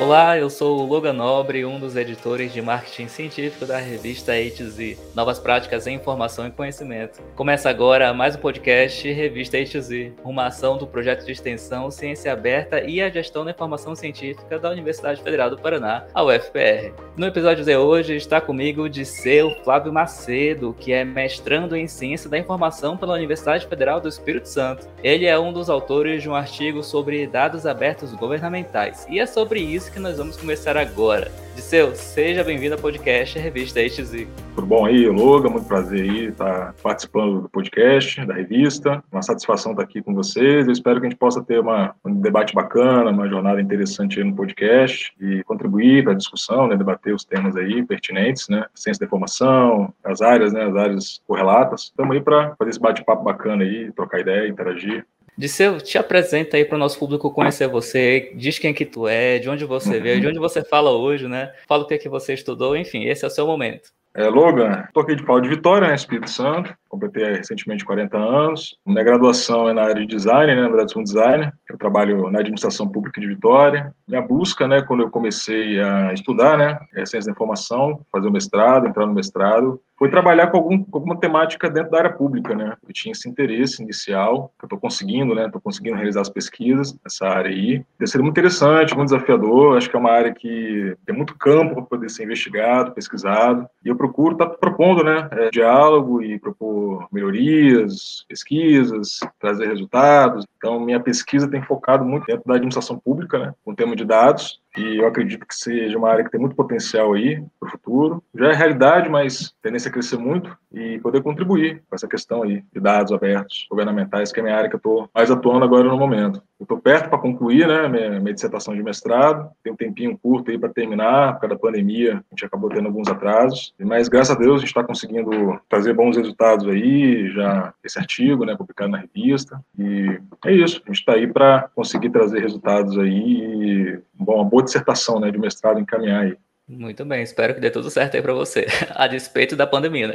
Olá, 0.00 0.38
eu 0.38 0.48
sou 0.48 0.78
o 0.78 0.86
Logan 0.86 1.12
Nobre, 1.12 1.64
um 1.66 1.80
dos 1.80 1.96
editores 1.96 2.52
de 2.52 2.62
marketing 2.62 3.08
científico 3.08 3.66
da 3.66 3.78
revista 3.78 4.30
A2Z, 4.32 4.96
Novas 5.12 5.40
Práticas 5.40 5.88
em 5.88 5.96
Informação 5.96 6.46
e 6.46 6.52
Conhecimento. 6.52 7.20
Começa 7.34 7.68
agora 7.68 8.14
mais 8.14 8.36
um 8.36 8.38
podcast 8.38 9.10
Revista 9.10 9.58
A2Z, 9.58 10.12
uma 10.22 10.46
ação 10.46 10.78
do 10.78 10.86
projeto 10.86 11.26
de 11.26 11.32
extensão 11.32 11.90
Ciência 11.90 12.32
Aberta 12.32 12.80
e 12.80 13.02
a 13.02 13.10
Gestão 13.10 13.44
da 13.44 13.50
Informação 13.50 13.96
Científica 13.96 14.56
da 14.56 14.70
Universidade 14.70 15.20
Federal 15.20 15.50
do 15.50 15.58
Paraná, 15.58 16.06
a 16.14 16.22
UFPR. 16.22 16.92
No 17.16 17.26
episódio 17.26 17.64
de 17.64 17.76
hoje 17.76 18.14
está 18.14 18.40
comigo 18.40 18.82
o 18.82 18.88
Disseu 18.88 19.50
Flávio 19.64 19.92
Macedo, 19.92 20.76
que 20.78 20.92
é 20.92 21.04
mestrando 21.04 21.74
em 21.74 21.88
Ciência 21.88 22.30
da 22.30 22.38
Informação 22.38 22.96
pela 22.96 23.14
Universidade 23.14 23.66
Federal 23.66 24.00
do 24.00 24.08
Espírito 24.08 24.48
Santo. 24.48 24.86
Ele 25.02 25.26
é 25.26 25.36
um 25.36 25.52
dos 25.52 25.68
autores 25.68 26.22
de 26.22 26.30
um 26.30 26.36
artigo 26.36 26.84
sobre 26.84 27.26
dados 27.26 27.66
abertos 27.66 28.14
governamentais, 28.14 29.04
e 29.10 29.18
é 29.18 29.26
sobre 29.26 29.58
isso 29.58 29.87
que 29.90 29.98
nós 29.98 30.18
vamos 30.18 30.36
começar 30.36 30.76
agora. 30.76 31.30
Disseu, 31.54 31.94
seja 31.94 32.44
bem-vindo 32.44 32.74
ao 32.74 32.80
podcast 32.80 33.38
Revista 33.38 33.80
HZ. 33.80 34.28
Tudo 34.54 34.66
bom 34.66 34.86
aí, 34.86 35.08
Loga? 35.08 35.48
Muito 35.48 35.66
prazer 35.66 36.02
aí 36.02 36.26
estar 36.26 36.72
participando 36.82 37.42
do 37.42 37.48
podcast, 37.48 38.24
da 38.24 38.34
revista. 38.34 39.02
Uma 39.10 39.22
satisfação 39.22 39.72
estar 39.72 39.82
aqui 39.82 40.00
com 40.00 40.14
vocês. 40.14 40.66
Eu 40.66 40.72
espero 40.72 41.00
que 41.00 41.06
a 41.06 41.10
gente 41.10 41.18
possa 41.18 41.42
ter 41.42 41.58
uma, 41.58 41.94
um 42.04 42.14
debate 42.14 42.54
bacana, 42.54 43.10
uma 43.10 43.28
jornada 43.28 43.60
interessante 43.60 44.18
aí 44.20 44.24
no 44.24 44.36
podcast 44.36 45.12
e 45.20 45.42
contribuir 45.44 46.04
para 46.04 46.12
a 46.12 46.16
discussão, 46.16 46.68
né, 46.68 46.76
debater 46.76 47.12
os 47.12 47.24
temas 47.24 47.56
aí 47.56 47.84
pertinentes, 47.84 48.48
né, 48.48 48.64
ciência 48.74 49.00
da 49.00 49.06
informação, 49.06 49.92
as 50.04 50.22
áreas, 50.22 50.52
né, 50.52 50.64
as 50.64 50.76
áreas 50.76 51.20
correlatas. 51.26 51.82
Estamos 51.82 52.14
aí 52.14 52.22
para 52.22 52.54
fazer 52.56 52.70
esse 52.70 52.80
bate-papo 52.80 53.24
bacana 53.24 53.64
aí, 53.64 53.90
trocar 53.92 54.20
ideia, 54.20 54.48
interagir. 54.48 55.04
Disseu, 55.38 55.80
te 55.80 55.96
apresenta 55.96 56.56
aí 56.56 56.64
para 56.64 56.74
o 56.74 56.78
nosso 56.78 56.98
público 56.98 57.30
conhecer 57.30 57.68
você, 57.68 58.32
diz 58.34 58.58
quem 58.58 58.74
que 58.74 58.84
tu 58.84 59.06
é, 59.06 59.38
de 59.38 59.48
onde 59.48 59.64
você 59.64 60.00
veio, 60.00 60.20
de 60.20 60.26
onde 60.26 60.38
você 60.40 60.64
fala 60.64 60.90
hoje, 60.90 61.28
né? 61.28 61.52
Fala 61.68 61.84
o 61.84 61.86
que 61.86 61.94
é 61.94 61.98
que 61.98 62.08
você 62.08 62.34
estudou, 62.34 62.76
enfim, 62.76 63.04
esse 63.04 63.24
é 63.24 63.28
o 63.28 63.30
seu 63.30 63.46
momento. 63.46 63.90
É, 64.14 64.26
Logan, 64.26 64.82
estou 64.88 65.04
aqui 65.04 65.14
de 65.14 65.24
Paulo 65.24 65.40
de 65.40 65.48
Vitória, 65.48 65.86
né, 65.86 65.94
Espírito 65.94 66.28
Santo, 66.28 66.74
completei 66.88 67.24
recentemente 67.36 67.84
40 67.84 68.18
anos. 68.18 68.76
Minha 68.84 69.04
graduação 69.04 69.68
é 69.68 69.72
na 69.72 69.82
área 69.82 69.94
de 69.94 70.06
design, 70.06 70.52
né, 70.52 70.60
na 70.60 70.66
verdade 70.66 70.90
sou 70.90 71.02
um 71.02 71.04
designer, 71.04 71.52
eu 71.70 71.78
trabalho 71.78 72.28
na 72.28 72.40
administração 72.40 72.88
pública 72.88 73.20
de 73.20 73.28
Vitória. 73.28 73.94
Minha 74.08 74.20
busca, 74.20 74.66
né, 74.66 74.82
quando 74.82 75.04
eu 75.04 75.10
comecei 75.10 75.78
a 75.78 76.12
estudar, 76.12 76.58
né, 76.58 76.80
é 76.96 77.06
ciência 77.06 77.30
da 77.30 77.32
informação, 77.32 78.00
fazer 78.10 78.26
o 78.26 78.32
mestrado, 78.32 78.88
entrar 78.88 79.06
no 79.06 79.14
mestrado, 79.14 79.80
foi 79.98 80.08
trabalhar 80.08 80.46
com, 80.46 80.58
algum, 80.58 80.82
com 80.84 80.98
alguma 80.98 81.18
temática 81.18 81.68
dentro 81.68 81.90
da 81.90 81.98
área 81.98 82.12
pública, 82.12 82.54
né? 82.54 82.76
Eu 82.86 82.94
tinha 82.94 83.10
esse 83.10 83.28
interesse 83.28 83.82
inicial, 83.82 84.52
que 84.56 84.64
eu 84.64 84.66
estou 84.66 84.78
conseguindo, 84.78 85.34
né? 85.34 85.46
Estou 85.46 85.60
conseguindo 85.60 85.96
realizar 85.96 86.20
as 86.20 86.28
pesquisas 86.28 86.96
nessa 87.02 87.26
área 87.26 87.50
aí. 87.50 87.84
Tem 87.98 88.06
sido 88.06 88.22
muito 88.22 88.34
interessante, 88.34 88.94
muito 88.94 89.10
desafiador. 89.10 89.76
Acho 89.76 89.90
que 89.90 89.96
é 89.96 89.98
uma 89.98 90.12
área 90.12 90.32
que 90.32 90.96
tem 91.04 91.16
muito 91.16 91.36
campo 91.36 91.74
para 91.74 91.82
poder 91.82 92.08
ser 92.10 92.24
investigado, 92.24 92.92
pesquisado. 92.92 93.68
E 93.84 93.88
eu 93.88 93.96
procuro 93.96 94.34
estar 94.34 94.46
tá 94.46 94.56
propondo, 94.56 95.02
né? 95.02 95.28
É, 95.32 95.50
diálogo 95.50 96.22
e 96.22 96.38
propor 96.38 97.08
melhorias, 97.10 98.24
pesquisas, 98.28 99.18
trazer 99.40 99.66
resultados. 99.66 100.46
Então, 100.56 100.78
minha 100.78 101.00
pesquisa 101.00 101.50
tem 101.50 101.60
focado 101.62 102.04
muito 102.04 102.26
dentro 102.26 102.44
da 102.46 102.54
administração 102.54 102.96
pública, 102.96 103.38
né? 103.38 103.54
Com 103.64 103.72
o 103.72 103.76
tema 103.76 103.96
de 103.96 104.04
dados 104.04 104.60
e 104.76 104.98
eu 104.98 105.06
acredito 105.06 105.46
que 105.46 105.54
seja 105.54 105.98
uma 105.98 106.10
área 106.10 106.24
que 106.24 106.30
tem 106.30 106.40
muito 106.40 106.54
potencial 106.54 107.14
aí 107.14 107.42
para 107.58 107.68
o 107.68 107.70
futuro. 107.70 108.22
Já 108.34 108.48
é 108.48 108.54
realidade, 108.54 109.08
mas 109.08 109.54
tendência 109.62 109.88
a 109.88 109.92
crescer 109.92 110.18
muito 110.18 110.56
e 110.72 110.98
poder 111.00 111.22
contribuir 111.22 111.82
com 111.88 111.94
essa 111.94 112.06
questão 112.06 112.42
aí 112.42 112.62
de 112.72 112.80
dados 112.80 113.12
abertos, 113.12 113.66
governamentais, 113.70 114.30
que 114.30 114.40
é 114.40 114.42
a 114.42 114.44
minha 114.44 114.56
área 114.56 114.68
que 114.68 114.76
eu 114.76 114.78
estou 114.78 115.10
mais 115.14 115.30
atuando 115.30 115.64
agora 115.64 115.88
no 115.88 115.98
momento. 115.98 116.42
Eu 116.58 116.64
estou 116.64 116.78
perto 116.78 117.08
para 117.08 117.18
concluir, 117.18 117.68
né, 117.68 117.86
minha, 117.88 118.20
minha, 118.20 118.34
dissertação 118.34 118.74
de 118.74 118.82
mestrado, 118.82 119.48
tem 119.62 119.72
um 119.72 119.76
tempinho 119.76 120.18
curto 120.18 120.50
aí 120.50 120.58
para 120.58 120.68
terminar, 120.68 121.34
por 121.34 121.42
causa 121.42 121.54
da 121.54 121.60
pandemia, 121.60 122.14
a 122.14 122.34
gente 122.34 122.44
acabou 122.44 122.68
tendo 122.68 122.86
alguns 122.86 123.06
atrasos, 123.06 123.72
mas 123.78 124.08
graças 124.08 124.34
a 124.34 124.38
Deus 124.38 124.56
a 124.56 124.58
gente 124.58 124.68
está 124.68 124.82
conseguindo 124.82 125.60
trazer 125.68 125.94
bons 125.94 126.16
resultados 126.16 126.66
aí, 126.66 127.30
já 127.30 127.72
esse 127.84 127.96
artigo, 127.96 128.44
né, 128.44 128.56
publicado 128.56 128.90
na 128.90 128.98
revista, 128.98 129.60
e 129.78 130.20
é 130.46 130.52
isso, 130.52 130.82
a 130.84 130.88
gente 130.88 130.98
está 130.98 131.12
aí 131.12 131.28
para 131.28 131.70
conseguir 131.76 132.10
trazer 132.10 132.40
resultados 132.40 132.98
aí 132.98 133.08
e, 133.08 134.00
bom, 134.14 134.34
uma 134.34 134.44
boa 134.44 134.64
dissertação 134.64 135.20
né, 135.20 135.30
de 135.30 135.38
mestrado 135.38 135.78
encaminhar 135.78 136.22
aí. 136.22 136.36
Muito 136.68 137.04
bem, 137.04 137.22
espero 137.22 137.54
que 137.54 137.60
dê 137.60 137.70
tudo 137.70 137.88
certo 137.88 138.16
aí 138.16 138.22
para 138.22 138.34
você, 138.34 138.66
a 138.94 139.06
despeito 139.06 139.54
da 139.54 139.66
pandemia, 139.66 140.08
né? 140.08 140.14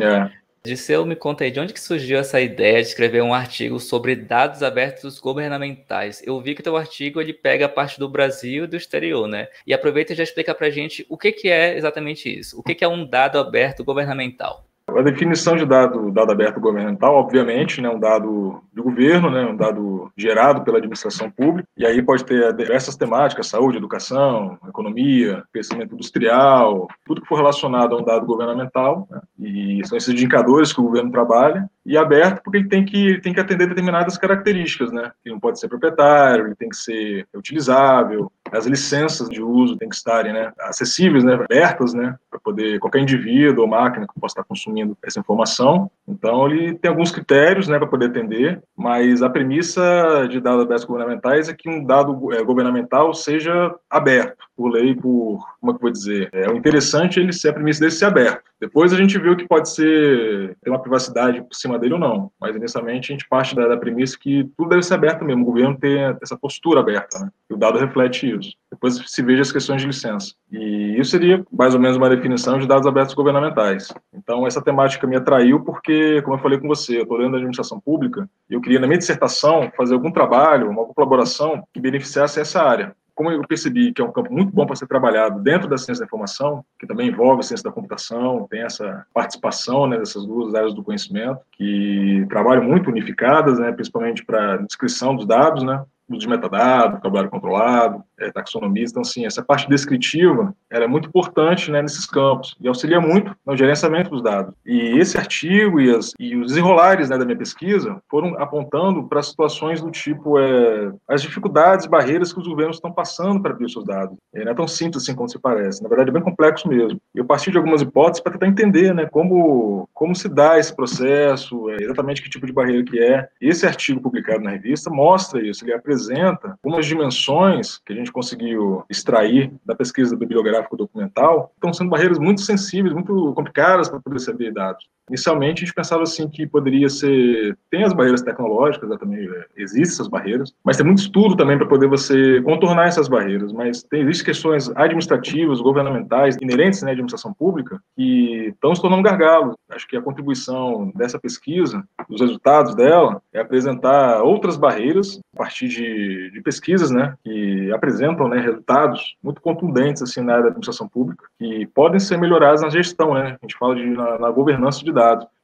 É. 0.00 0.39
Disseu, 0.62 1.06
me 1.06 1.16
conta 1.16 1.42
aí, 1.42 1.50
de 1.50 1.58
onde 1.58 1.72
que 1.72 1.80
surgiu 1.80 2.18
essa 2.18 2.38
ideia 2.38 2.82
de 2.82 2.88
escrever 2.88 3.22
um 3.22 3.32
artigo 3.32 3.80
sobre 3.80 4.14
dados 4.14 4.62
abertos 4.62 5.18
governamentais? 5.18 6.22
Eu 6.26 6.38
vi 6.38 6.54
que 6.54 6.62
teu 6.62 6.76
artigo 6.76 7.18
ele 7.18 7.32
pega 7.32 7.64
a 7.64 7.68
parte 7.68 7.98
do 7.98 8.10
Brasil 8.10 8.64
e 8.64 8.66
do 8.66 8.76
exterior, 8.76 9.26
né? 9.26 9.48
E 9.66 9.72
aproveita 9.72 10.12
e 10.12 10.16
já 10.16 10.22
explica 10.22 10.54
pra 10.54 10.68
gente 10.68 11.06
o 11.08 11.16
que, 11.16 11.32
que 11.32 11.48
é 11.48 11.78
exatamente 11.78 12.28
isso. 12.28 12.60
O 12.60 12.62
que, 12.62 12.74
que 12.74 12.84
é 12.84 12.88
um 12.88 13.06
dado 13.06 13.38
aberto 13.38 13.82
governamental? 13.82 14.69
A 14.98 15.02
definição 15.02 15.56
de 15.56 15.64
dado, 15.64 16.10
dado 16.10 16.32
aberto 16.32 16.60
governamental, 16.60 17.14
obviamente, 17.14 17.80
né, 17.80 17.88
um 17.88 17.98
dado 17.98 18.62
de 18.72 18.82
governo, 18.82 19.30
né, 19.30 19.44
um 19.44 19.56
dado 19.56 20.10
gerado 20.16 20.62
pela 20.62 20.78
administração 20.78 21.30
pública, 21.30 21.68
e 21.76 21.86
aí 21.86 22.02
pode 22.02 22.24
ter 22.24 22.52
diversas 22.54 22.96
temáticas, 22.96 23.46
saúde, 23.46 23.78
educação, 23.78 24.58
economia, 24.68 25.42
crescimento 25.52 25.94
industrial, 25.94 26.88
tudo 27.04 27.20
que 27.20 27.28
for 27.28 27.36
relacionado 27.36 27.94
a 27.94 28.00
um 28.00 28.04
dado 28.04 28.26
governamental, 28.26 29.06
né, 29.10 29.20
e 29.38 29.80
são 29.86 29.96
esses 29.96 30.12
indicadores 30.12 30.72
que 30.72 30.80
o 30.80 30.84
governo 30.84 31.10
trabalha, 31.10 31.68
e 31.84 31.96
aberto 31.96 32.42
porque 32.42 32.58
ele 32.58 32.68
tem 32.68 32.84
que, 32.84 33.06
ele 33.06 33.20
tem 33.20 33.32
que 33.32 33.40
atender 33.40 33.68
determinadas 33.68 34.18
características, 34.18 34.92
né, 34.92 35.12
ele 35.24 35.34
não 35.34 35.40
pode 35.40 35.58
ser 35.58 35.68
proprietário, 35.68 36.46
ele 36.46 36.54
tem 36.54 36.68
que 36.68 36.76
ser 36.76 37.26
utilizável, 37.34 38.30
as 38.52 38.66
licenças 38.66 39.28
de 39.28 39.42
uso 39.42 39.76
têm 39.76 39.88
que 39.88 39.94
estarem 39.94 40.32
né, 40.32 40.52
acessíveis, 40.60 41.24
né, 41.24 41.34
abertas, 41.34 41.94
né, 41.94 42.16
para 42.30 42.40
poder 42.40 42.78
qualquer 42.78 43.00
indivíduo 43.00 43.64
ou 43.64 43.68
máquina 43.68 44.06
que 44.06 44.20
possa 44.20 44.32
estar 44.32 44.44
consumindo 44.44 44.96
essa 45.02 45.20
informação. 45.20 45.90
Então, 46.06 46.48
ele 46.48 46.74
tem 46.74 46.90
alguns 46.90 47.10
critérios 47.10 47.68
né, 47.68 47.78
para 47.78 47.86
poder 47.86 48.06
atender, 48.06 48.62
mas 48.76 49.22
a 49.22 49.30
premissa 49.30 50.26
de 50.28 50.40
dados 50.40 50.62
abertos 50.62 50.84
governamentais 50.84 51.48
é 51.48 51.54
que 51.54 51.68
um 51.68 51.84
dado 51.84 52.32
é, 52.32 52.42
governamental 52.42 53.14
seja 53.14 53.74
aberto, 53.88 54.44
por 54.56 54.70
lei, 54.70 54.94
por, 54.94 55.38
como 55.60 55.72
é 55.72 55.74
que 55.74 55.76
eu 55.76 55.82
vou 55.82 55.90
dizer, 55.90 56.28
é, 56.32 56.48
o 56.48 56.56
interessante 56.56 57.18
é 57.18 57.22
ele 57.22 57.32
ser 57.32 57.50
a 57.50 57.52
premissa 57.52 57.80
dele 57.80 57.92
ser 57.92 58.06
aberto. 58.06 58.49
Depois 58.60 58.92
a 58.92 58.96
gente 58.96 59.18
vê 59.18 59.30
o 59.30 59.36
que 59.36 59.48
pode 59.48 59.70
ser, 59.70 60.56
ter 60.62 60.68
uma 60.68 60.80
privacidade 60.80 61.42
por 61.42 61.54
cima 61.54 61.78
dele 61.78 61.94
ou 61.94 61.98
não, 61.98 62.30
mas 62.38 62.54
inicialmente 62.54 63.10
a 63.10 63.14
gente 63.16 63.28
parte 63.28 63.56
da, 63.56 63.66
da 63.66 63.76
premissa 63.76 64.18
que 64.20 64.44
tudo 64.56 64.68
deve 64.68 64.82
ser 64.82 64.94
aberto 64.94 65.24
mesmo, 65.24 65.42
o 65.42 65.46
governo 65.46 65.78
ter 65.78 66.16
essa 66.22 66.36
postura 66.36 66.80
aberta, 66.80 67.18
né? 67.18 67.30
E 67.48 67.54
o 67.54 67.56
dado 67.56 67.78
reflete 67.78 68.30
isso. 68.30 68.54
Depois 68.70 69.02
se 69.06 69.22
veja 69.22 69.42
as 69.42 69.50
questões 69.50 69.80
de 69.80 69.86
licença. 69.86 70.34
E 70.52 70.96
isso 70.98 71.10
seria 71.10 71.44
mais 71.50 71.74
ou 71.74 71.80
menos 71.80 71.96
uma 71.96 72.10
definição 72.10 72.58
de 72.58 72.66
dados 72.66 72.86
abertos 72.86 73.14
governamentais. 73.14 73.88
Então, 74.12 74.46
essa 74.46 74.60
temática 74.60 75.06
me 75.06 75.16
atraiu 75.16 75.60
porque, 75.60 76.20
como 76.22 76.36
eu 76.36 76.40
falei 76.40 76.58
com 76.58 76.68
você, 76.68 76.98
eu 76.98 77.02
estou 77.02 77.16
dentro 77.16 77.32
da 77.32 77.38
administração 77.38 77.80
pública 77.80 78.28
e 78.48 78.54
eu 78.54 78.60
queria, 78.60 78.78
na 78.78 78.86
minha 78.86 78.98
dissertação, 78.98 79.72
fazer 79.76 79.94
algum 79.94 80.12
trabalho, 80.12 80.68
uma 80.68 80.84
colaboração 80.86 81.64
que 81.72 81.80
beneficiasse 81.80 82.38
essa 82.38 82.62
área 82.62 82.94
como 83.20 83.30
eu 83.30 83.46
percebi 83.46 83.92
que 83.92 84.00
é 84.00 84.04
um 84.04 84.10
campo 84.10 84.32
muito 84.32 84.50
bom 84.50 84.64
para 84.64 84.74
ser 84.74 84.86
trabalhado 84.86 85.42
dentro 85.42 85.68
da 85.68 85.76
ciência 85.76 86.00
da 86.00 86.06
informação, 86.06 86.64
que 86.78 86.86
também 86.86 87.08
envolve 87.08 87.40
a 87.40 87.42
ciência 87.42 87.64
da 87.64 87.70
computação, 87.70 88.46
tem 88.48 88.62
essa 88.62 89.04
participação 89.12 89.86
né, 89.86 89.98
dessas 89.98 90.24
duas 90.24 90.54
áreas 90.54 90.72
do 90.72 90.82
conhecimento, 90.82 91.38
que 91.52 92.24
trabalham 92.30 92.64
muito 92.64 92.88
unificadas, 92.88 93.58
né, 93.58 93.72
principalmente 93.72 94.24
para 94.24 94.56
descrição 94.56 95.14
dos 95.14 95.26
dados, 95.26 95.62
né, 95.62 95.84
de 96.08 96.26
metadados, 96.26 96.94
vocabulário 96.94 97.28
controlado, 97.28 98.02
é, 98.20 98.30
taxonomia. 98.30 98.84
Então, 98.84 99.02
assim, 99.02 99.26
essa 99.26 99.42
parte 99.42 99.68
descritiva 99.68 100.54
ela 100.70 100.84
é 100.84 100.88
muito 100.88 101.08
importante 101.08 101.70
né, 101.70 101.82
nesses 101.82 102.06
campos 102.06 102.56
e 102.60 102.68
auxilia 102.68 103.00
muito 103.00 103.34
no 103.44 103.56
gerenciamento 103.56 104.10
dos 104.10 104.22
dados. 104.22 104.54
E 104.64 104.98
esse 104.98 105.16
artigo 105.16 105.80
e, 105.80 105.90
as, 105.94 106.12
e 106.18 106.36
os 106.36 106.48
desenrolares 106.48 107.08
né, 107.08 107.18
da 107.18 107.24
minha 107.24 107.36
pesquisa 107.36 108.00
foram 108.08 108.38
apontando 108.38 109.04
para 109.04 109.22
situações 109.22 109.80
do 109.80 109.90
tipo 109.90 110.38
é, 110.38 110.92
as 111.08 111.22
dificuldades 111.22 111.86
barreiras 111.86 112.32
que 112.32 112.40
os 112.40 112.46
governos 112.46 112.76
estão 112.76 112.92
passando 112.92 113.40
para 113.40 113.52
abrir 113.52 113.66
os 113.66 113.72
seus 113.72 113.84
dados. 113.84 114.16
É, 114.34 114.44
não 114.44 114.52
é 114.52 114.54
tão 114.54 114.68
simples 114.68 115.02
assim 115.02 115.14
como 115.14 115.28
se 115.28 115.38
parece. 115.38 115.82
Na 115.82 115.88
verdade, 115.88 116.10
é 116.10 116.12
bem 116.12 116.22
complexo 116.22 116.68
mesmo. 116.68 117.00
Eu 117.14 117.24
parti 117.24 117.50
de 117.50 117.56
algumas 117.56 117.82
hipóteses 117.82 118.20
para 118.22 118.32
tentar 118.32 118.46
entender 118.46 118.94
né, 118.94 119.06
como, 119.06 119.88
como 119.92 120.14
se 120.14 120.28
dá 120.28 120.58
esse 120.58 120.74
processo, 120.74 121.70
é, 121.70 121.76
exatamente 121.80 122.22
que 122.22 122.30
tipo 122.30 122.46
de 122.46 122.52
barreira 122.52 122.84
que 122.84 122.98
é. 122.98 123.28
Esse 123.40 123.66
artigo 123.66 124.00
publicado 124.00 124.42
na 124.42 124.50
revista 124.50 124.90
mostra 124.90 125.40
isso. 125.44 125.64
Ele 125.64 125.74
apresenta 125.74 126.56
algumas 126.62 126.86
dimensões 126.86 127.78
que 127.84 127.92
a 127.92 127.96
gente 127.96 128.09
gente 128.10 128.12
conseguiu 128.12 128.84
extrair 128.90 129.52
da 129.64 129.74
pesquisa 129.74 130.16
bibliográfica 130.16 130.76
documental, 130.76 131.52
estão 131.54 131.72
sendo 131.72 131.90
barreiras 131.90 132.18
muito 132.18 132.40
sensíveis, 132.40 132.92
muito 132.92 133.32
complicadas 133.34 133.88
para 133.88 134.00
poder 134.00 134.18
saber 134.18 134.52
dados. 134.52 134.84
Inicialmente 135.10 135.62
a 135.62 135.66
gente 135.66 135.74
pensava 135.74 136.04
assim 136.04 136.28
que 136.28 136.46
poderia 136.46 136.88
ser, 136.88 137.58
tem 137.68 137.82
as 137.82 137.92
barreiras 137.92 138.22
tecnológicas, 138.22 138.88
né, 138.88 138.96
também 138.96 139.28
é, 139.28 139.46
existem 139.56 139.82
essas 139.82 140.06
barreiras, 140.06 140.54
mas 140.64 140.76
tem 140.76 140.86
muito 140.86 141.00
estudo 141.00 141.36
também 141.36 141.58
para 141.58 141.66
poder 141.66 141.88
você 141.88 142.40
contornar 142.42 142.86
essas 142.86 143.08
barreiras, 143.08 143.52
mas 143.52 143.82
tem, 143.82 144.02
existem 144.02 144.26
questões 144.26 144.70
administrativas, 144.76 145.60
governamentais, 145.60 146.36
inerentes 146.40 146.82
né, 146.82 146.90
à 146.90 146.92
administração 146.92 147.34
pública, 147.34 147.80
que 147.96 148.52
estão 148.54 148.72
se 148.72 148.80
tornando 148.80 149.02
gargalos. 149.02 149.56
Acho 149.68 149.88
que 149.88 149.96
a 149.96 150.02
contribuição 150.02 150.92
dessa 150.94 151.18
pesquisa, 151.18 151.82
os 152.08 152.20
resultados 152.20 152.76
dela, 152.76 153.20
é 153.32 153.40
apresentar 153.40 154.22
outras 154.22 154.56
barreiras 154.56 155.20
a 155.34 155.38
partir 155.38 155.66
de, 155.66 156.30
de 156.30 156.40
pesquisas, 156.40 156.90
né, 156.92 157.14
que 157.24 157.72
apresentam 157.72 158.28
né, 158.28 158.40
resultados 158.40 159.16
muito 159.20 159.40
contundentes 159.40 160.02
assim 160.02 160.20
na 160.20 160.32
área 160.32 160.44
da 160.44 160.48
administração 160.50 160.88
pública, 160.88 161.24
que 161.36 161.66
podem 161.74 161.98
ser 161.98 162.16
melhoradas 162.16 162.62
na 162.62 162.68
gestão, 162.68 163.14
né? 163.14 163.36
A 163.40 163.46
gente 163.46 163.58
fala 163.58 163.74
de 163.74 163.86
na, 163.86 164.18
na 164.18 164.30
governança 164.30 164.84
de 164.84 164.92
dados. 164.92 164.99